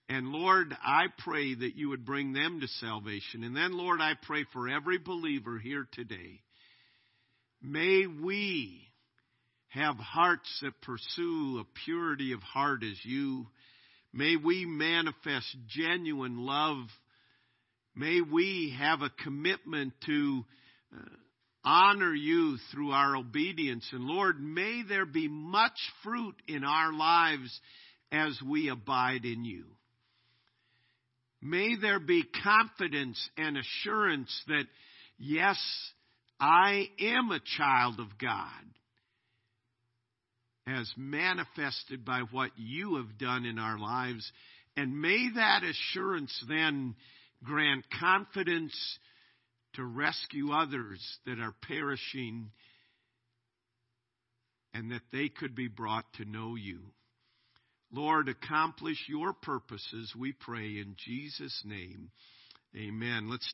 And 0.09 0.28
Lord, 0.28 0.76
I 0.85 1.05
pray 1.18 1.55
that 1.55 1.76
you 1.76 1.91
would 1.91 2.05
bring 2.05 2.33
them 2.33 2.61
to 2.61 2.66
salvation. 2.66 3.45
And 3.45 3.57
then, 3.57 3.76
Lord, 3.76 4.01
I 4.01 4.14
pray 4.20 4.45
for 4.53 4.68
every 4.68 4.99
believer 4.99 5.59
here 5.59 5.87
today. 5.93 6.41
May 7.62 8.07
we 8.07 8.89
have 9.68 9.95
hearts 9.97 10.49
that 10.62 10.83
pursue 10.83 11.61
a 11.61 11.85
purity 11.85 12.33
of 12.33 12.43
heart 12.43 12.83
as 12.83 12.99
you. 13.05 13.47
May 14.12 14.35
we 14.35 14.64
manifest 14.66 15.57
genuine 15.68 16.39
love. 16.39 16.78
May 17.95 18.20
we 18.20 18.74
have 18.78 19.03
a 19.03 19.11
commitment 19.24 19.93
to 20.07 20.45
uh, 20.95 21.01
honor 21.64 22.14
you 22.14 22.57
through 22.72 22.93
our 22.93 23.16
obedience. 23.16 23.86
And 23.93 24.05
Lord, 24.05 24.41
may 24.41 24.82
there 24.88 25.07
be 25.07 25.28
much 25.28 25.78
fruit 26.03 26.36
in 26.47 26.64
our 26.64 26.93
lives 26.93 27.61
as 28.12 28.38
we 28.47 28.68
abide 28.68 29.24
in 29.24 29.45
you. 29.45 29.64
May 31.43 31.76
there 31.80 32.01
be 32.01 32.24
confidence 32.45 33.18
and 33.36 33.57
assurance 33.57 34.30
that, 34.49 34.64
yes, 35.18 35.59
I 36.38 36.88
am 37.01 37.30
a 37.30 37.41
child 37.59 37.99
of 37.99 38.18
God 38.18 38.38
as 40.66 40.93
manifested 40.97 42.05
by 42.05 42.20
what 42.30 42.51
you 42.57 42.97
have 42.97 43.18
done 43.18 43.45
in 43.45 43.59
our 43.59 43.78
lives. 43.78 44.30
And 44.76 45.01
may 45.01 45.30
that 45.34 45.62
assurance 45.64 46.45
then 46.49 46.95
grant 47.45 47.84
confidence 47.99 48.74
to 49.74 49.84
rescue 49.84 50.53
others 50.53 51.01
that 51.26 51.38
are 51.38 51.55
perishing 51.62 52.51
and 54.74 54.91
that 54.91 55.03
they 55.12 55.28
could 55.28 55.55
be 55.55 55.68
brought 55.68 56.05
to 56.14 56.24
know 56.24 56.55
you. 56.55 56.80
Lord, 57.93 58.28
accomplish 58.28 58.99
your 59.09 59.32
purposes, 59.32 60.14
we 60.16 60.32
pray 60.32 60.78
in 60.78 60.95
Jesus' 60.97 61.62
name. 61.64 62.11
Amen. 62.76 63.28
Let's 63.28 63.49